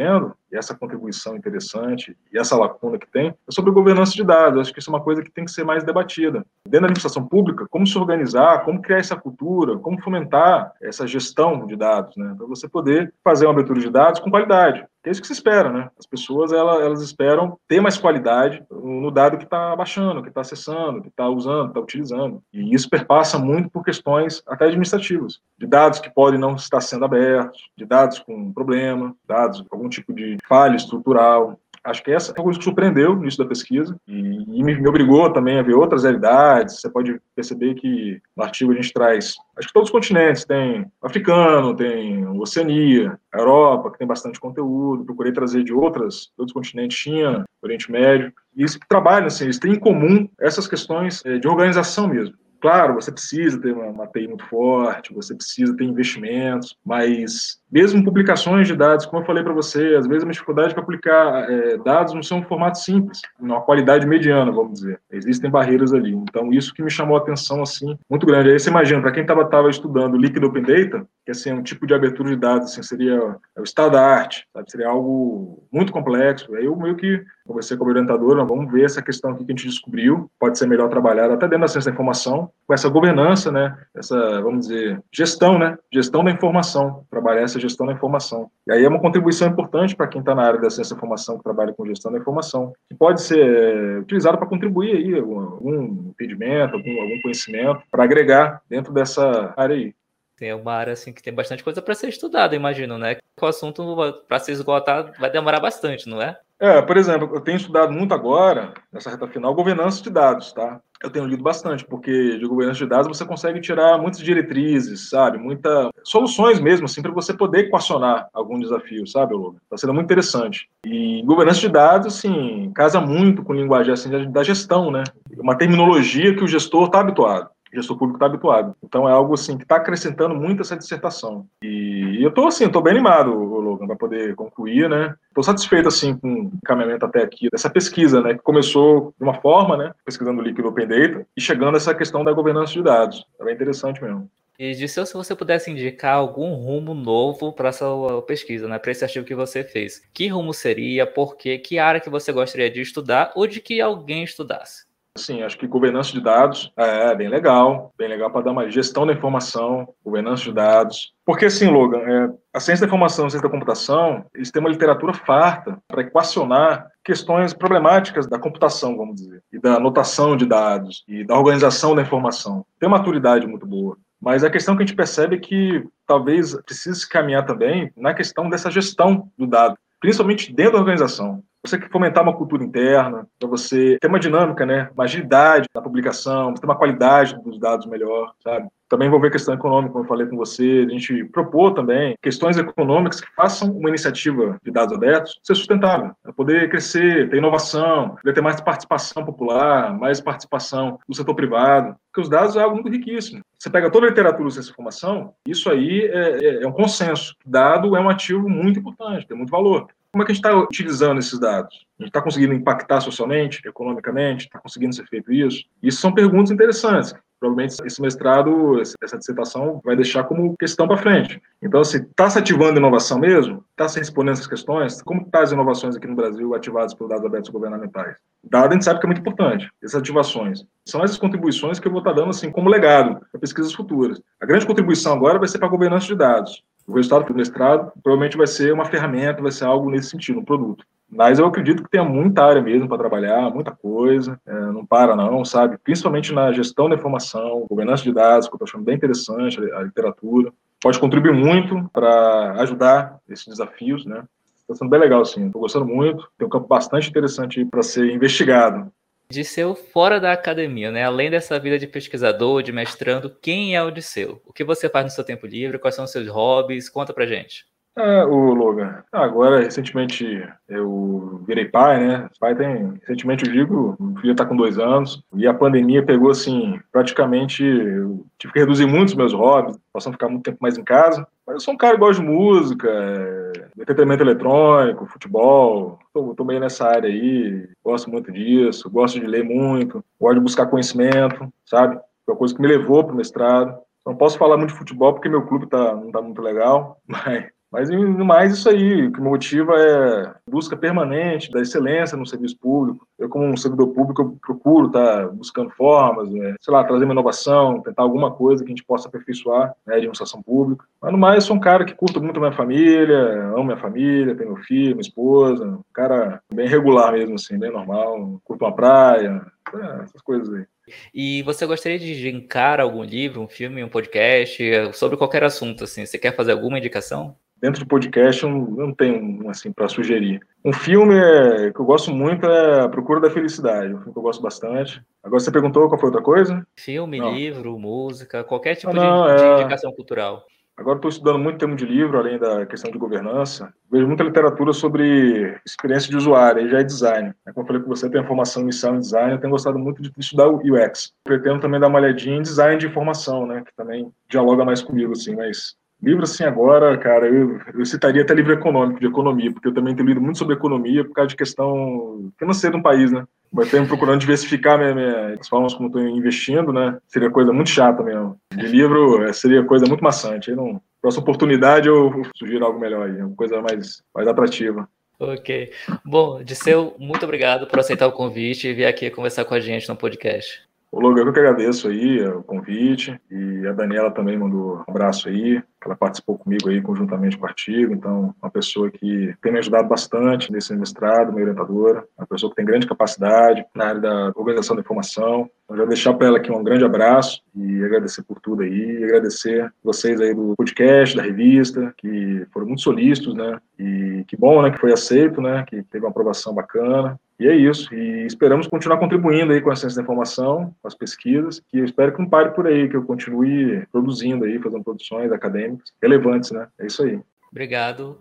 e 0.52 0.58
essa 0.58 0.76
contribuição 0.76 1.36
interessante, 1.36 2.16
e 2.32 2.38
essa 2.38 2.58
lacuna 2.58 2.98
que 2.98 3.08
tem, 3.08 3.30
é 3.30 3.52
sobre 3.52 3.72
governança 3.72 4.14
de 4.14 4.24
dados. 4.24 4.60
Acho 4.60 4.74
que 4.74 4.80
isso 4.80 4.90
é 4.90 4.94
uma 4.94 5.04
coisa 5.04 5.22
que 5.22 5.32
tem 5.32 5.46
que 5.46 5.52
ser 5.52 5.64
mais 5.64 5.84
debatida. 5.84 6.46
Dentro 6.66 6.82
da 6.82 6.88
administração 6.88 7.26
pública, 7.26 7.66
como 7.70 7.88
se 7.88 7.98
organizar, 7.98 8.64
como 8.64 8.82
criar 8.82 9.00
essa 9.00 9.16
cultura, 9.16 9.78
como 9.78 10.02
fomentar 10.02 10.74
essa 10.82 11.08
gestão 11.08 11.66
de 11.66 11.76
dados, 11.76 12.16
né? 12.18 12.34
Para 12.38 12.48
você 12.48 12.68
poder 12.68 13.14
fazer 13.24 13.46
uma 13.46 13.54
abertura 13.54 13.80
de 13.80 13.90
dados 13.90 14.20
com 14.20 14.30
qualidade. 14.30 14.86
Que 15.04 15.10
é 15.10 15.12
isso 15.12 15.22
que 15.22 15.28
se 15.28 15.34
espera, 15.34 15.72
né? 15.72 15.90
As 15.98 16.06
pessoas 16.06 16.52
elas, 16.52 16.82
elas 16.82 17.02
esperam 17.02 17.58
ter 17.68 17.82
mais 17.82 17.98
qualidade 17.98 18.64
no 18.70 19.10
dado 19.10 19.38
que 19.38 19.46
está 19.46 19.76
baixando, 19.76 20.22
que 20.22 20.30
está 20.30 20.42
acessando, 20.42 21.02
que 21.02 21.08
está 21.08 21.28
usando, 21.28 21.70
está 21.70 21.80
utilizando. 21.80 22.44
E 22.54 22.74
isso 22.74 22.90
perpassa 22.90 23.40
muito 23.40 23.70
por 23.70 23.84
questões 23.84 24.44
até 24.48 24.66
administrativas, 24.66 25.42
de 25.58 25.66
dados 25.66 26.00
que 26.00 26.10
podem 26.10 26.40
não 26.40 26.56
estar 26.56 26.82
sendo 26.82 27.06
abertos, 27.06 27.70
de 27.76 27.86
dados 27.86 28.20
com 28.20 28.54
problema, 28.54 29.16
dados 29.28 29.62
com 29.62 29.76
algum 29.76 29.90
tipo 29.90 30.14
de 30.14 30.38
falha 30.48 30.76
estrutural. 30.76 31.60
Acho 31.84 32.04
que 32.04 32.12
essa 32.12 32.32
é 32.32 32.40
uma 32.40 32.44
coisa 32.44 32.60
que 32.60 32.66
surpreendeu 32.66 33.16
no 33.16 33.24
início 33.24 33.44
da 33.44 33.50
pesquisa 33.50 33.98
e, 34.08 34.14
e 34.14 34.64
me, 34.64 34.80
me, 34.80 34.88
obrigou 34.88 35.32
também 35.34 35.58
a 35.58 35.64
ver 35.64 35.74
outras 35.74 36.04
realidades. 36.04 36.80
Você 36.80 36.90
pode 36.90 37.20
perceber 37.36 37.74
que 37.76 38.22
no 38.38 38.44
artigo 38.44 38.72
a 38.72 38.76
gente 38.76 38.94
traz, 38.94 39.36
acho 39.58 39.68
que 39.68 39.74
todos 39.74 39.90
os 39.90 39.92
continentes, 39.92 40.46
tem 40.46 40.86
africano, 41.02 41.76
tem 41.76 42.28
Oceania, 42.40 43.20
Europa, 43.34 43.92
que 43.92 43.98
tem 43.98 44.08
bastante 44.08 44.40
conteúdo. 44.40 45.06
Procurei 45.06 45.32
trazer 45.32 45.64
de 45.64 45.74
outras, 45.74 46.32
outros 46.38 46.54
continentes, 46.54 46.98
China, 46.98 47.46
Oriente 47.62 47.92
Médio. 47.92 48.32
E 48.56 48.62
eles 48.62 48.78
trabalham, 48.88 49.28
assim, 49.28 49.46
eles 49.46 49.58
têm 49.58 49.74
em 49.74 49.80
comum 49.80 50.30
essas 50.40 50.68
questões 50.68 51.26
é, 51.26 51.40
de 51.40 51.48
organização 51.48 52.08
mesmo. 52.08 52.36
Claro, 52.62 52.94
você 52.94 53.12
precisa 53.12 53.60
ter 53.60 53.74
uma, 53.74 53.86
uma 53.86 54.08
TI 54.08 54.28
muito 54.28 54.46
forte, 54.46 55.14
você 55.14 55.34
precisa 55.34 55.76
ter 55.76 55.84
investimentos, 55.84 56.78
mas 56.86 57.60
mesmo 57.72 58.04
publicações 58.04 58.68
de 58.68 58.76
dados, 58.76 59.06
como 59.06 59.22
eu 59.22 59.26
falei 59.26 59.44
para 59.44 59.54
você, 59.54 59.96
às 59.96 60.06
vezes 60.06 60.24
a 60.24 60.32
dificuldade 60.32 60.74
para 60.74 60.84
publicar 60.84 61.50
é, 61.50 61.78
dados 61.78 62.14
não 62.14 62.22
são 62.22 62.40
um 62.40 62.44
formato 62.44 62.80
simples, 62.80 63.22
uma 63.40 63.62
qualidade 63.62 64.06
mediana, 64.06 64.52
vamos 64.52 64.74
dizer. 64.74 65.00
Existem 65.12 65.50
barreiras 65.50 65.94
ali. 65.94 66.14
Então, 66.14 66.52
isso 66.52 66.74
que 66.74 66.84
me 66.84 66.92
chamou 66.92 67.16
a 67.16 67.20
atenção, 67.20 67.62
assim, 67.62 67.98
muito 68.10 68.26
grande. 68.26 68.50
Aí 68.50 68.60
você 68.60 68.70
imagina, 68.70 69.02
para 69.02 69.12
quem 69.12 69.22
estava 69.22 69.70
estudando 69.70 70.18
Liquid 70.18 70.44
Open 70.44 70.64
Data, 70.64 71.06
que 71.26 71.32
assim, 71.32 71.52
é 71.52 71.54
um 71.54 71.64
tipo 71.64 71.86
de 71.88 71.94
abertura 71.94 72.30
de 72.30 72.36
dados, 72.36 72.72
assim, 72.72 72.84
seria 72.84 73.38
o 73.58 73.64
estado 73.64 73.92
da 73.92 74.02
arte, 74.02 74.46
sabe? 74.54 74.72
seria 74.72 74.90
algo 74.90 75.64
muito 75.72 75.92
complexo. 75.92 76.54
Aí 76.56 76.66
eu 76.66 76.76
meio 76.76 76.96
que 76.96 77.24
conversei 77.52 77.76
com 77.78 77.84
a 77.86 77.88
orientadora, 77.88 78.46
vamos 78.46 78.72
ver 78.72 78.86
essa 78.86 79.02
questão 79.02 79.32
aqui 79.32 79.46
que 79.46 79.52
a 79.52 79.56
gente 79.56 79.68
descobriu, 79.68 80.30
pode 80.40 80.58
ser 80.58 80.68
melhor 80.68 80.90
trabalhada 80.90 81.34
até 81.34 81.48
dentro 81.48 81.62
da 81.62 81.68
ciência 81.68 81.92
da 81.92 81.94
informação, 81.94 82.50
com 82.66 82.74
essa 82.74 82.90
governança, 82.90 83.52
né, 83.52 83.78
essa, 83.94 84.42
vamos 84.42 84.68
dizer, 84.68 85.02
gestão, 85.12 85.60
né, 85.60 85.78
gestão 85.92 86.24
da 86.24 86.32
informação, 86.32 87.04
trabalhar 87.10 87.42
essa 87.42 87.60
gestão 87.62 87.86
da 87.86 87.94
informação. 87.94 88.50
E 88.68 88.72
aí 88.72 88.84
é 88.84 88.90
uma 88.90 89.00
contribuição 89.00 89.48
importante 89.48 89.96
para 89.96 90.08
quem 90.08 90.20
está 90.20 90.36
na 90.36 90.44
área 90.44 90.60
da 90.60 90.70
ciência 90.70 90.96
da 90.96 91.00
informação, 91.00 91.38
que 91.38 91.44
trabalha 91.44 91.74
com 91.74 91.86
gestão 91.86 92.12
da 92.12 92.18
informação, 92.18 92.74
que 92.90 92.98
pode 92.98 93.22
ser 93.22 93.40
é, 93.40 94.00
utilizado 94.00 94.38
para 94.38 94.48
contribuir 94.48 94.98
aí, 94.98 95.18
algum, 95.18 95.40
algum 95.40 95.84
entendimento, 96.10 96.76
algum, 96.76 97.02
algum 97.02 97.22
conhecimento, 97.22 97.82
para 97.90 98.04
agregar 98.04 98.62
dentro 98.70 98.94
dessa 98.94 99.54
área 99.56 99.76
aí. 99.76 99.94
Tem 100.42 100.54
uma 100.54 100.74
área 100.74 100.94
assim 100.94 101.14
que 101.14 101.22
tem 101.22 101.32
bastante 101.32 101.64
coisa 101.64 101.84
para 101.84 101.94
ser 101.94 102.10
estudada, 102.10 102.56
imagino, 102.56 102.98
né? 102.98 103.18
O 103.40 103.46
assunto 103.46 103.96
para 104.28 104.40
se 104.40 104.52
esgotar 104.52 105.14
vai 105.20 105.30
demorar 105.30 105.60
bastante, 105.60 106.10
não 106.10 106.20
é? 106.20 106.36
É, 106.62 106.80
por 106.80 106.96
exemplo, 106.96 107.28
eu 107.34 107.42
tenho 107.42 107.58
estudado 107.58 107.92
muito 107.92 108.14
agora, 108.14 108.76
nessa 108.94 109.10
reta 109.10 109.28
final, 109.28 109.56
governança 109.56 110.04
de 110.04 110.12
dados, 110.12 110.54
tá? 110.54 110.80
Eu 111.04 111.10
tenho 111.10 111.26
lido 111.26 111.42
bastante, 111.42 111.84
porque 111.84 112.38
de 112.38 112.46
governança 112.46 112.78
de 112.78 112.86
dados 112.86 113.08
você 113.08 113.26
consegue 113.26 113.60
tirar 113.60 113.98
muitas 113.98 114.22
diretrizes, 114.22 115.10
sabe? 115.10 115.40
Muitas 115.40 115.90
soluções 116.04 116.60
mesmo, 116.60 116.86
assim, 116.86 117.02
para 117.02 117.12
você 117.12 117.34
poder 117.34 117.62
equacionar 117.62 118.30
algum 118.32 118.60
desafio, 118.60 119.08
sabe, 119.08 119.34
Logan? 119.34 119.58
Está 119.64 119.76
sendo 119.76 119.96
muito 119.96 120.06
interessante. 120.06 120.70
E 120.86 121.24
governança 121.26 121.62
de 121.62 121.70
dados, 121.70 122.16
assim, 122.16 122.72
casa 122.76 123.02
muito 123.02 123.44
com 123.44 123.54
linguagem 123.54 123.92
assim, 123.92 124.32
da 124.32 124.44
gestão, 124.44 124.92
né? 124.92 125.04
Uma 125.40 125.58
terminologia 125.58 126.36
que 126.36 126.44
o 126.44 126.48
gestor 126.48 126.86
está 126.86 127.00
habituado 127.00 127.50
o 127.72 127.76
gestor 127.76 127.98
público 127.98 128.18
está 128.18 128.26
habituado. 128.26 128.76
Então 128.84 129.08
é 129.08 129.12
algo 129.12 129.34
assim 129.34 129.58
que 129.58 129.64
está 129.64 129.78
acrescentando 129.78 130.36
muito 130.36 130.62
essa 130.62 130.78
dissertação. 130.78 131.46
E 131.64 132.20
eu 132.22 132.30
estou 132.30 132.48
assim, 132.48 132.66
estou 132.66 132.82
bem 132.82 132.94
animado, 132.94 133.32
Logan, 133.34 133.88
para 133.88 133.96
poder 133.96 134.36
concluir, 134.36 134.90
né? 134.90 135.16
Estou 135.28 135.44
satisfeito 135.44 135.88
assim 135.88 136.16
com 136.16 136.28
o 136.28 136.52
encaminhamento 136.56 137.06
até 137.06 137.22
aqui 137.24 137.50
dessa 137.52 137.70
pesquisa, 137.70 138.22
né? 138.22 138.34
Que 138.34 138.42
começou 138.42 139.14
de 139.18 139.24
uma 139.24 139.36
forma, 139.36 139.78
né? 139.78 139.94
Pesquisando 140.06 140.42
líquido 140.42 140.68
Open 140.68 140.88
Data 140.88 141.26
e 141.36 141.42
chegando 141.42 141.76
a 141.76 141.78
essa 141.78 141.96
questão 141.96 142.24
da 142.24 142.34
governança 142.34 142.74
de 142.74 142.84
dados. 142.84 143.26
É 143.40 143.46
bem 143.46 143.54
interessante 143.54 144.02
mesmo. 144.02 144.30
E 144.60 144.76
disse 144.76 145.04
se 145.04 145.14
você 145.16 145.36
pudesse 145.36 145.72
indicar 145.72 146.14
algum 146.14 146.54
rumo 146.54 146.94
novo 146.94 147.52
para 147.52 147.70
essa 147.70 147.86
pesquisa, 148.28 148.68
né, 148.68 148.78
para 148.78 148.92
esse 148.92 149.04
artigo 149.04 149.26
que 149.26 149.34
você 149.34 149.64
fez. 149.64 150.04
Que 150.14 150.28
rumo 150.28 150.54
seria? 150.54 151.08
Por 151.08 151.36
quê? 151.36 151.58
Que 151.58 151.80
área 151.80 152.00
que 152.00 152.12
você 152.12 152.32
gostaria 152.32 152.70
de 152.70 152.80
estudar 152.80 153.32
ou 153.36 153.48
de 153.48 153.60
que 153.60 153.82
alguém 153.82 154.24
estudasse? 154.24 154.86
Sim, 155.18 155.44
acho 155.44 155.58
que 155.58 155.68
governança 155.68 156.14
de 156.14 156.22
dados 156.22 156.72
é 156.78 157.14
bem 157.14 157.28
legal, 157.28 157.94
bem 157.98 158.08
legal 158.08 158.32
para 158.32 158.46
dar 158.46 158.52
uma 158.52 158.70
gestão 158.72 159.06
da 159.06 159.12
informação, 159.12 159.94
governança 160.04 160.44
de 160.44 160.54
dados. 160.54 161.14
Porque, 161.26 161.46
assim, 161.46 161.68
Logan, 161.68 162.00
é, 162.00 162.30
a 162.54 162.62
ciência 162.62 162.86
da 162.86 162.88
informação 162.88 163.26
e 163.26 163.28
a 163.28 163.30
ciência 163.30 163.48
da 163.48 163.54
computação, 163.54 164.26
eles 164.34 164.52
têm 164.52 164.62
uma 164.62 164.70
literatura 164.70 165.14
farta 165.14 165.78
para 165.86 166.02
equacionar 166.02 166.90
questões 167.04 167.54
problemáticas 167.54 168.26
da 168.26 168.40
computação, 168.40 168.96
vamos 168.96 169.16
dizer, 169.16 169.44
e 169.52 169.60
da 169.60 169.76
anotação 169.76 170.38
de 170.38 170.46
dados, 170.46 171.04
e 171.08 171.26
da 171.26 171.38
organização 171.38 171.94
da 171.94 172.02
informação. 172.02 172.66
Tem 172.80 172.88
uma 172.88 172.98
maturidade 172.98 173.46
muito 173.46 173.66
boa. 173.66 173.98
Mas 174.22 174.46
a 174.46 174.50
questão 174.50 174.78
que 174.78 174.84
a 174.84 174.86
gente 174.86 174.96
percebe 174.96 175.36
é 175.36 175.40
que 175.40 175.84
talvez 176.08 176.56
precise 176.62 177.10
caminhar 177.10 177.46
também 177.46 177.92
na 177.98 178.14
questão 178.14 178.50
dessa 178.50 178.72
gestão 178.72 179.30
do 179.38 179.48
dado, 179.48 179.76
principalmente 180.02 180.54
dentro 180.54 180.74
da 180.74 180.80
organização 180.80 181.42
você 181.64 181.78
quer 181.78 181.90
fomentar 181.92 182.24
uma 182.24 182.36
cultura 182.36 182.64
interna, 182.64 183.28
para 183.40 183.48
você 183.48 183.98
ter 184.02 184.08
uma 184.08 184.20
dinâmica, 184.20 184.66
né, 184.66 184.90
uma 184.94 185.04
agilidade 185.04 185.68
na 185.74 185.82
publicação, 185.82 186.54
ter 186.56 186.66
uma 186.66 186.78
qualidade 186.78 187.40
dos 187.44 187.60
dados 187.60 187.86
melhor, 187.86 188.34
sabe? 188.44 188.68
Também 188.92 189.08
envolver 189.08 189.32
questão 189.32 189.54
econômica, 189.54 189.94
como 189.94 190.04
eu 190.04 190.08
falei 190.08 190.28
com 190.28 190.36
você, 190.36 190.86
a 190.86 190.92
gente 190.92 191.24
propor 191.24 191.74
também 191.74 192.14
questões 192.22 192.58
econômicas 192.58 193.22
que 193.22 193.34
façam 193.34 193.72
uma 193.72 193.88
iniciativa 193.88 194.60
de 194.62 194.70
dados 194.70 194.94
abertos 194.94 195.40
ser 195.42 195.56
sustentável, 195.56 196.12
poder 196.36 196.70
crescer, 196.70 197.30
ter 197.30 197.38
inovação, 197.38 198.18
poder 198.18 198.34
ter 198.34 198.42
mais 198.42 198.60
participação 198.60 199.24
popular, 199.24 199.98
mais 199.98 200.20
participação 200.20 201.00
do 201.08 201.16
setor 201.16 201.34
privado, 201.36 201.96
porque 202.12 202.20
os 202.20 202.30
dados 202.30 202.58
é 202.58 202.62
algo 202.62 202.76
muito 202.76 202.90
riquíssimo. 202.90 203.42
Você 203.58 203.70
pega 203.70 203.90
toda 203.90 204.08
a 204.08 204.10
literatura 204.10 204.50
dessa 204.50 204.70
informação, 204.70 205.34
isso 205.48 205.70
aí 205.70 206.02
é, 206.02 206.46
é, 206.46 206.64
é 206.64 206.68
um 206.68 206.74
consenso. 206.74 207.34
Dado 207.46 207.96
é 207.96 208.02
um 208.02 208.10
ativo 208.10 208.50
muito 208.50 208.80
importante, 208.80 209.26
tem 209.26 209.38
muito 209.38 209.52
valor. 209.52 209.88
Como 210.12 210.24
é 210.24 210.26
que 210.26 210.34
a 210.34 210.36
gente 210.36 210.46
está 210.46 210.58
utilizando 210.58 211.20
esses 211.20 211.40
dados? 211.40 211.86
A 211.98 212.04
gente 212.04 212.10
está 212.10 212.22
conseguindo 212.22 212.54
impactar 212.54 213.00
socialmente, 213.00 213.62
economicamente? 213.66 214.46
Está 214.46 214.60
conseguindo 214.60 214.94
ser 214.94 215.08
feito 215.08 215.32
isso? 215.32 215.64
Isso 215.82 216.02
são 216.02 216.14
perguntas 216.14 216.52
interessantes. 216.52 217.16
Provavelmente 217.40 217.78
esse 217.86 218.02
mestrado, 218.02 218.80
essa 218.82 219.18
dissertação, 219.18 219.82
vai 219.84 219.96
deixar 219.96 220.26
como 220.26 220.56
questão 220.58 220.86
para 220.86 220.98
frente. 220.98 221.42
Então, 221.62 221.80
assim, 221.80 222.00
está 222.00 222.30
se 222.30 222.38
ativando 222.38 222.78
inovação 222.78 223.20
mesmo? 223.20 223.64
Está 223.72 223.88
se 223.88 224.00
respondendo 224.00 224.34
essas 224.34 224.48
questões? 224.48 225.02
Como 225.02 225.22
estão 225.22 225.32
tá 225.32 225.44
as 225.44 225.52
inovações 225.52 225.96
aqui 225.96 226.06
no 226.06 226.16
Brasil 226.16 226.54
ativadas 226.54 226.94
por 226.94 227.08
dados 227.08 227.26
abertos 227.26 227.50
governamentais? 227.50 228.16
Dado 228.44 228.72
a 228.72 228.74
gente 228.74 228.86
sabe 228.86 229.00
que 229.00 229.06
é 229.06 229.10
muito 229.10 229.22
importante, 229.22 229.70
essas 229.82 230.02
ativações. 230.02 230.66
São 230.86 231.04
essas 231.04 231.18
contribuições 231.18 231.80
que 231.80 231.88
eu 231.88 231.92
vou 231.92 232.02
estar 232.02 232.12
tá 232.12 232.18
dando 232.18 232.30
assim 232.30 232.52
como 232.52 232.70
legado 232.70 233.22
para 233.32 233.40
pesquisas 233.40 233.74
futuras. 233.74 234.22
A 234.42 234.46
grande 234.46 234.68
contribuição 234.68 235.14
agora 235.14 235.40
vai 235.40 235.48
ser 235.48 235.58
para 235.58 235.68
a 235.68 235.72
governança 235.72 236.08
de 236.08 236.16
dados. 236.16 236.64
O 236.92 236.96
resultado 236.96 237.26
do 237.26 237.34
mestrado 237.34 237.90
provavelmente 238.04 238.36
vai 238.36 238.46
ser 238.46 238.74
uma 238.74 238.84
ferramenta, 238.84 239.42
vai 239.42 239.52
ser 239.52 239.64
algo 239.64 239.90
nesse 239.90 240.10
sentido, 240.10 240.42
um 240.42 240.44
produto. 240.44 240.86
Mas 241.10 241.40
eu 241.40 241.46
acredito 241.46 241.82
que 241.82 241.90
tem 241.90 242.06
muita 242.06 242.44
área 242.44 242.62
mesmo 242.62 242.86
para 242.86 242.98
trabalhar, 242.98 243.50
muita 243.50 243.72
coisa, 243.72 244.38
é, 244.46 244.54
não 244.54 244.86
para 244.86 245.16
não, 245.16 245.46
sabe? 245.46 245.78
Principalmente 245.78 246.34
na 246.34 246.52
gestão 246.52 246.90
da 246.90 246.96
informação, 246.96 247.66
governança 247.70 248.04
de 248.04 248.12
dados, 248.12 248.50
que 248.50 248.54
eu 248.54 248.58
estou 248.58 248.68
achando 248.68 248.84
bem 248.84 248.96
interessante, 248.96 249.58
a 249.72 249.84
literatura. 249.84 250.52
Pode 250.82 251.00
contribuir 251.00 251.34
muito 251.34 251.90
para 251.94 252.56
ajudar 252.62 253.20
esses 253.30 253.48
desafios, 253.48 254.06
né? 254.06 254.26
Está 254.62 254.76
sendo 254.76 254.90
bem 254.90 255.00
legal, 255.00 255.24
sim. 255.24 255.46
Estou 255.46 255.62
gostando 255.62 255.86
muito. 255.86 256.30
Tem 256.38 256.46
um 256.46 256.50
campo 256.52 256.68
bastante 256.68 257.10
interessante 257.10 257.64
para 257.64 257.84
ser 257.84 258.14
investigado 258.14 258.92
Disseu 259.32 259.74
fora 259.74 260.20
da 260.20 260.32
academia, 260.34 260.92
né? 260.92 261.04
Além 261.04 261.32
dessa 261.32 261.58
vida 261.60 261.80
de 261.80 261.88
pesquisador, 261.88 262.62
de 262.62 262.72
mestrando, 262.72 263.36
quem 263.42 263.76
é 263.76 263.82
o 263.82 263.90
Disseu? 263.90 264.42
O 264.46 264.54
que 264.54 264.64
você 264.64 264.90
faz 264.90 265.06
no 265.06 265.12
seu 265.12 265.24
tempo 265.24 265.48
livre? 265.48 265.80
Quais 265.80 265.96
são 265.96 266.06
os 266.06 266.12
seus 266.12 266.28
hobbies? 266.28 266.90
Conta 266.90 267.14
pra 267.14 267.26
gente. 267.26 267.71
É, 267.98 268.24
o 268.24 268.54
Logan, 268.54 269.04
agora 269.12 269.60
recentemente 269.60 270.48
eu 270.70 271.42
virei 271.46 271.66
pai, 271.66 272.00
né? 272.00 272.30
Pai 272.40 272.56
tem, 272.56 272.94
recentemente 273.02 273.46
eu 273.46 273.52
digo, 273.52 273.98
o 274.00 274.20
filho 274.20 274.32
está 274.32 274.46
com 274.46 274.56
dois 274.56 274.80
anos 274.80 275.22
e 275.36 275.46
a 275.46 275.54
pandemia 275.54 276.02
pegou 276.02 276.32
assim, 276.32 276.80
praticamente, 276.90 277.62
eu 277.66 278.26
tive 278.40 278.54
que 278.54 278.60
reduzir 278.60 278.86
muito 278.86 279.10
os 279.10 279.16
meus 279.16 279.34
hobbies, 279.34 279.78
passando 279.92 280.14
a 280.14 280.16
ficar 280.16 280.30
muito 280.30 280.44
tempo 280.44 280.60
mais 280.62 280.78
em 280.78 280.84
casa. 280.86 281.28
Mas 281.46 281.56
eu 281.56 281.60
sou 281.60 281.74
um 281.74 281.78
cara 281.78 281.96
que 281.96 282.00
gosta 282.00 282.24
de 282.24 282.30
música, 282.30 282.88
é, 282.90 283.68
entretenimento 283.78 284.24
eletrônico, 284.24 285.06
futebol, 285.06 286.00
tô, 286.14 286.34
tô 286.34 286.46
meio 286.46 286.62
nessa 286.62 286.88
área 286.88 287.10
aí, 287.10 287.68
gosto 287.84 288.10
muito 288.10 288.32
disso, 288.32 288.90
gosto 288.90 289.20
de 289.20 289.28
ler 289.28 289.44
muito, 289.44 290.02
gosto 290.18 290.36
de 290.36 290.42
buscar 290.42 290.68
conhecimento, 290.68 291.52
sabe? 291.66 291.96
Foi 292.26 292.34
uma 292.34 292.38
coisa 292.38 292.56
que 292.56 292.62
me 292.62 292.70
levou 292.70 293.04
para 293.04 293.14
o 293.14 293.18
mestrado. 293.18 293.78
Não 294.06 294.16
posso 294.16 294.38
falar 294.38 294.56
muito 294.56 294.72
de 294.72 294.78
futebol 294.78 295.14
porque 295.14 295.28
meu 295.28 295.46
clube 295.46 295.68
tá, 295.68 295.94
não 295.94 296.08
está 296.08 296.22
muito 296.22 296.42
legal, 296.42 296.98
mas 297.06 297.52
mas, 297.72 297.90
no 297.90 298.26
mais, 298.26 298.52
isso 298.52 298.70
aí, 298.70 299.08
o 299.08 299.12
que 299.14 299.22
me 299.22 299.30
motiva 299.30 299.74
é 299.78 300.34
busca 300.46 300.76
permanente 300.76 301.50
da 301.50 301.62
excelência 301.62 302.18
no 302.18 302.26
serviço 302.26 302.58
público. 302.58 303.08
Eu, 303.18 303.30
como 303.30 303.46
um 303.46 303.56
servidor 303.56 303.88
público, 303.88 304.22
eu 304.22 304.38
procuro 304.46 304.88
estar 304.88 305.22
tá 305.22 305.28
buscando 305.28 305.70
formas, 305.70 306.30
né, 306.30 306.54
sei 306.60 306.74
lá, 306.74 306.84
trazer 306.84 307.06
uma 307.06 307.14
inovação, 307.14 307.82
tentar 307.82 308.04
alguma 308.04 308.30
coisa 308.32 308.62
que 308.62 308.70
a 308.70 308.76
gente 308.76 308.84
possa 308.84 309.08
aperfeiçoar 309.08 309.70
né, 309.86 309.94
de 309.94 310.00
administração 310.00 310.42
pública. 310.42 310.84
Mas, 311.02 311.14
no 311.14 311.18
mais, 311.18 311.46
sou 311.46 311.56
um 311.56 311.62
cara 311.62 311.86
que 311.86 311.96
curto 311.96 312.22
muito 312.22 312.38
a 312.38 312.42
minha 312.42 312.52
família, 312.52 313.46
amo 313.54 313.64
minha 313.64 313.78
família, 313.78 314.36
tenho 314.36 314.54
meu 314.54 314.64
filho, 314.64 314.96
minha 314.96 315.02
esposa, 315.02 315.66
um 315.66 315.84
cara 315.94 316.42
bem 316.54 316.68
regular 316.68 317.14
mesmo, 317.14 317.36
assim, 317.36 317.58
bem 317.58 317.72
normal, 317.72 318.42
curto 318.44 318.66
uma 318.66 318.76
praia, 318.76 319.46
é, 319.74 320.04
essas 320.04 320.22
coisas 320.22 320.54
aí. 320.54 320.66
E 321.14 321.42
você 321.44 321.66
gostaria 321.66 321.98
de 321.98 322.30
indicar 322.30 322.82
algum 322.82 323.02
livro, 323.02 323.42
um 323.42 323.48
filme, 323.48 323.82
um 323.82 323.88
podcast, 323.88 324.62
sobre 324.94 325.16
qualquer 325.16 325.44
assunto, 325.44 325.86
assim? 325.86 326.06
Você 326.06 326.18
quer 326.18 326.36
fazer 326.36 326.52
alguma 326.52 326.78
indicação? 326.78 327.38
Dentro 327.62 327.82
do 327.82 327.88
podcast 327.88 328.44
eu 328.44 328.50
não 328.50 328.94
tenho 328.94 329.50
assim 329.50 329.72
para 329.72 329.88
sugerir. 329.88 330.42
Um 330.66 330.74
filme 330.74 331.16
é, 331.16 331.72
que 331.72 331.80
eu 331.80 331.86
gosto 331.86 332.12
muito 332.12 332.46
é 332.46 332.82
A 332.82 332.90
Procura 332.90 333.22
da 333.22 333.30
Felicidade, 333.30 333.94
um 333.94 333.98
filme 333.98 334.14
que 334.14 334.20
eu 334.20 334.24
gosto 334.24 334.42
bastante. 334.42 335.02
Agora 335.24 335.40
você 335.40 335.52
perguntou 335.52 335.88
qual 335.88 336.00
foi 336.00 336.10
outra 336.10 336.24
coisa? 336.24 336.66
Filme, 336.76 337.20
não. 337.20 337.34
livro, 337.34 337.78
música, 337.78 338.44
qualquer 338.44 338.76
tipo 338.76 338.92
ah, 338.92 338.94
não, 338.94 339.26
de, 339.28 339.32
é... 339.32 339.36
de, 339.36 339.62
indicação 339.62 339.92
cultural. 339.94 340.44
Agora 340.78 340.96
estou 340.96 341.10
estudando 341.10 341.38
muito 341.38 341.60
termo 341.60 341.76
de 341.76 341.86
livro, 341.86 342.18
além 342.18 342.40
da 342.40 342.66
questão 342.66 342.90
de 342.90 342.98
governança. 342.98 343.72
Vejo 343.92 344.08
muita 344.08 344.24
literatura 344.24 344.74
sobre 344.74 345.56
experiência 345.64 346.10
de 346.10 346.18
usuário, 346.18 346.66
e 346.66 346.70
já 346.70 346.80
é 346.80 346.84
design. 346.84 347.34
Como 347.54 347.64
eu 347.64 347.68
falei 347.68 347.82
com 347.84 347.90
você, 347.90 348.10
tem 348.10 348.26
formação 348.26 348.64
inicial 348.64 348.96
em 348.96 349.00
design, 349.00 349.34
eu 349.34 349.40
tenho 349.40 349.52
gostado 349.52 349.78
muito 349.78 350.02
de 350.02 350.12
estudar 350.18 350.48
o 350.48 350.56
UX. 350.58 351.14
Pretendo 351.24 351.60
também 351.60 351.80
dar 351.80 351.88
uma 351.88 352.00
olhadinha 352.00 352.38
em 352.38 352.42
design 352.42 352.80
de 352.80 352.88
informação, 352.88 353.46
né, 353.46 353.62
que 353.64 353.76
também 353.76 354.12
dialoga 354.28 354.66
mais 354.66 354.82
comigo, 354.82 355.12
assim, 355.12 355.36
mas 355.36 355.76
Livro, 356.02 356.24
assim, 356.24 356.44
agora, 356.44 356.98
cara, 356.98 357.28
eu, 357.28 357.60
eu, 357.76 357.86
citaria 357.86 358.24
até 358.24 358.34
livro 358.34 358.52
econômico, 358.52 359.00
de 359.00 359.06
economia, 359.06 359.52
porque 359.52 359.68
eu 359.68 359.74
também 359.74 359.96
tenho 359.96 360.10
lido 360.10 360.20
muito 360.20 360.40
sobre 360.40 360.56
economia 360.56 361.06
por 361.06 361.14
causa 361.14 361.30
de 361.30 361.36
questão 361.36 362.32
financeira 362.40 362.76
do 362.76 362.82
país, 362.82 363.12
né? 363.12 363.24
Mas 363.54 363.70
tenho 363.70 363.88
procurando 363.88 364.20
diversificar 364.20 364.80
minha, 364.80 364.96
minha, 364.96 365.36
as 365.40 365.48
formas 365.48 365.76
como 365.76 365.88
estou 365.88 366.02
investindo, 366.02 366.74
né? 366.74 366.98
Seria 367.08 367.30
coisa 367.30 367.54
muito 367.54 367.70
chata 367.70 368.02
mesmo. 368.02 368.36
De 368.52 368.66
livro 368.66 369.24
é, 369.24 369.32
seria 369.32 369.64
coisa 369.64 369.86
muito 369.86 370.04
maçante. 370.04 370.50
Aí 370.50 370.56
não, 370.56 370.82
próxima 371.02 371.22
oportunidade 371.22 371.88
eu 371.88 372.24
sugiro 372.36 372.66
algo 372.66 372.80
melhor 372.80 373.08
aí, 373.08 373.22
uma 373.22 373.36
coisa 373.36 373.62
mais, 373.62 374.02
mais 374.16 374.28
atrativa. 374.28 374.90
Ok. 375.20 375.72
Bom, 376.04 376.44
Disseu, 376.44 376.96
muito 376.98 377.24
obrigado 377.26 377.68
por 377.68 377.80
aceitar 377.80 378.08
o 378.08 378.12
convite 378.12 378.68
e 378.68 378.74
vir 378.74 378.86
aqui 378.86 379.12
conversar 379.12 379.46
com 379.46 379.54
a 379.54 379.60
gente 379.60 379.88
no 379.88 379.96
podcast. 379.96 380.64
Ô, 380.92 381.00
Logan, 381.00 381.22
eu 381.22 381.32
que 381.32 381.40
agradeço 381.40 381.88
aí 381.88 382.26
o 382.26 382.42
convite 382.42 383.20
e 383.30 383.68
a 383.68 383.72
Daniela 383.72 384.10
também 384.10 384.38
mandou 384.38 384.78
um 384.78 384.84
abraço 384.92 385.30
aí 385.30 385.62
ela 385.88 385.96
participou 385.96 386.38
comigo 386.38 386.70
aí 386.70 386.82
conjuntamente 386.82 387.38
com 387.38 387.46
o 387.46 387.48
artigo, 387.48 387.94
então 387.94 388.34
uma 388.42 388.52
pessoa 388.52 388.90
que 388.90 389.34
tem 389.42 389.52
me 389.52 389.60
ajudado 389.60 389.88
bastante 389.88 390.52
nesse 390.52 390.76
mestrado, 390.76 391.32
minha 391.32 391.44
orientadora, 391.44 392.04
uma 392.18 392.28
pessoa 392.28 392.50
que 392.50 392.56
tem 392.56 392.66
grande 392.66 392.88
capacidade 392.88 393.66
na 393.74 393.86
área 393.86 394.02
da 394.02 394.32
organização 394.36 394.76
da 394.76 394.82
informação. 394.82 395.50
Então, 395.66 395.78
já 395.78 395.86
deixar 395.86 396.14
para 396.14 396.28
ela 396.28 396.38
aqui 396.38 396.52
um 396.52 396.64
grande 396.64 396.84
abraço 396.84 397.42
e 397.56 397.84
agradecer 397.84 398.24
por 398.24 398.42
tudo 398.42 398.64
aí, 398.64 399.00
e 399.00 399.04
agradecer 399.06 399.72
vocês 399.84 400.20
aí 400.20 400.34
do 400.34 400.54
podcast, 400.58 401.16
da 401.16 401.24
revista, 401.24 401.94
que 401.98 402.46
foram 402.52 402.68
muito 402.68 402.82
solícitos, 402.82 403.34
né? 403.34 403.58
E 403.80 404.26
que 404.28 404.36
bom, 404.36 404.62
né, 404.62 404.70
que 404.70 404.80
foi 404.80 404.92
aceito, 404.92 405.42
né, 405.42 405.64
que 405.68 405.82
teve 405.84 406.06
uma 406.06 406.12
aprovação 406.12 406.54
bacana. 406.54 407.18
E 407.40 407.48
é 407.48 407.56
isso. 407.56 407.92
E 407.96 408.26
esperamos 408.28 408.68
continuar 408.68 408.98
contribuindo 408.98 409.52
aí 409.52 409.62
com 409.62 409.72
a 409.72 409.76
ciência 409.76 409.96
da 409.96 410.04
informação, 410.04 410.76
com 410.80 410.88
as 410.88 410.94
pesquisas, 410.94 411.60
que 411.70 411.80
eu 411.80 411.86
espero 411.86 412.14
que 412.14 412.22
não 412.22 412.30
pare 412.30 412.52
por 412.52 412.68
aí, 412.68 412.88
que 412.88 412.96
eu 412.96 413.04
continue 413.04 413.84
produzindo 413.92 414.46
aí, 414.46 414.60
fazendo 414.60 414.84
produções 414.84 415.32
acadêmicas 415.32 415.71
relevantes, 416.02 416.52
né? 416.52 416.68
É 416.80 416.86
isso 416.88 417.04
aí. 417.04 417.20
Obrigado. 417.52 418.18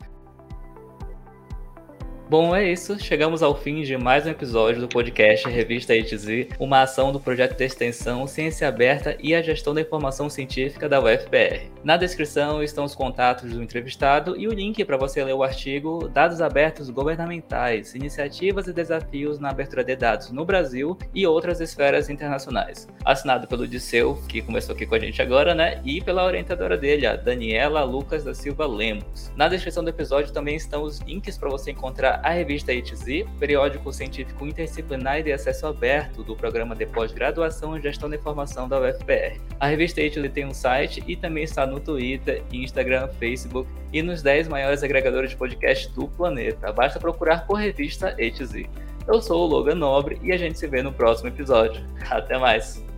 Bom, 2.31 2.55
é 2.55 2.71
isso. 2.71 2.97
Chegamos 2.97 3.43
ao 3.43 3.57
fim 3.57 3.83
de 3.83 3.97
mais 3.97 4.25
um 4.25 4.31
episódio 4.31 4.81
do 4.81 4.87
podcast 4.87 5.49
Revista 5.49 5.97
ITZ, 5.97 6.47
uma 6.61 6.83
ação 6.83 7.11
do 7.11 7.19
projeto 7.19 7.57
de 7.57 7.65
extensão 7.65 8.25
Ciência 8.25 8.69
Aberta 8.69 9.17
e 9.19 9.35
a 9.35 9.43
Gestão 9.43 9.75
da 9.75 9.81
Informação 9.81 10.31
Científica 10.31 10.89
da 10.89 11.01
UFPR. 11.01 11.69
Na 11.83 11.97
descrição 11.97 12.63
estão 12.63 12.85
os 12.85 12.95
contatos 12.95 13.51
do 13.51 13.61
entrevistado 13.61 14.37
e 14.39 14.47
o 14.47 14.53
link 14.53 14.85
para 14.85 14.97
você 14.97 15.25
ler 15.25 15.33
o 15.33 15.43
artigo 15.43 16.07
Dados 16.07 16.41
Abertos 16.41 16.89
Governamentais, 16.89 17.97
Iniciativas 17.97 18.69
e 18.69 18.73
Desafios 18.73 19.41
na 19.41 19.51
Abertura 19.51 19.83
de 19.83 19.97
Dados 19.97 20.31
no 20.31 20.45
Brasil 20.45 20.97
e 21.13 21.27
outras 21.27 21.61
esferas 21.61 22.09
internacionais. 22.09 22.87
Assinado 23.05 23.49
pelo 23.49 23.67
Disseu, 23.67 24.23
que 24.29 24.41
começou 24.41 24.77
aqui 24.77 24.87
com 24.87 24.95
a 24.95 25.01
gente 25.01 25.21
agora, 25.21 25.53
né? 25.53 25.81
E 25.85 26.01
pela 26.01 26.25
orientadora 26.25 26.79
dele, 26.79 27.09
a 27.09 27.17
Daniela 27.17 27.83
Lucas 27.83 28.23
da 28.23 28.35
Silva 28.35 28.69
Lemos. 28.69 29.33
Na 29.35 29.49
descrição 29.49 29.83
do 29.83 29.91
episódio 29.91 30.33
também 30.33 30.55
estão 30.55 30.85
os 30.85 31.01
links 31.01 31.37
para 31.37 31.51
você 31.51 31.73
encontrar 31.73 32.20
a 32.23 32.31
revista 32.31 32.73
ITZ, 32.73 33.27
periódico 33.39 33.93
científico 33.93 34.47
interdisciplinar 34.47 35.19
e 35.19 35.23
de 35.23 35.33
acesso 35.33 35.67
aberto 35.67 36.23
do 36.23 36.37
programa 36.37 36.75
de 36.75 36.87
pós-graduação 36.87 37.77
em 37.77 37.83
gestão 37.83 38.09
da 38.09 38.17
informação 38.17 38.69
da 38.69 38.81
UFPR. 38.81 39.41
A 39.59 39.67
revista 39.67 40.01
ITZ 40.01 40.31
tem 40.33 40.47
um 40.47 40.55
site 40.55 41.03
e 41.07 41.17
também 41.17 41.45
está 41.45 41.67
no 41.67 41.81
Twitter, 41.81 42.43
Instagram, 42.53 43.09
Facebook 43.19 43.69
e 43.93 44.03
nos 44.03 44.23
10 44.23 44.49
maiores 44.49 44.83
agregadores 44.83 45.31
de 45.31 45.37
podcast 45.37 45.91
do 45.93 46.09
planeta. 46.09 46.73
Basta 46.73 46.99
procurar 46.99 47.47
por 47.47 47.59
revista 47.59 48.15
ITZ. 48.19 48.65
Eu 49.07 49.21
sou 49.21 49.43
o 49.43 49.47
Logan 49.47 49.75
Nobre 49.75 50.19
e 50.23 50.33
a 50.33 50.37
gente 50.37 50.59
se 50.59 50.67
vê 50.67 50.83
no 50.83 50.93
próximo 50.93 51.29
episódio. 51.29 51.85
Até 52.11 52.39
mais! 52.39 52.90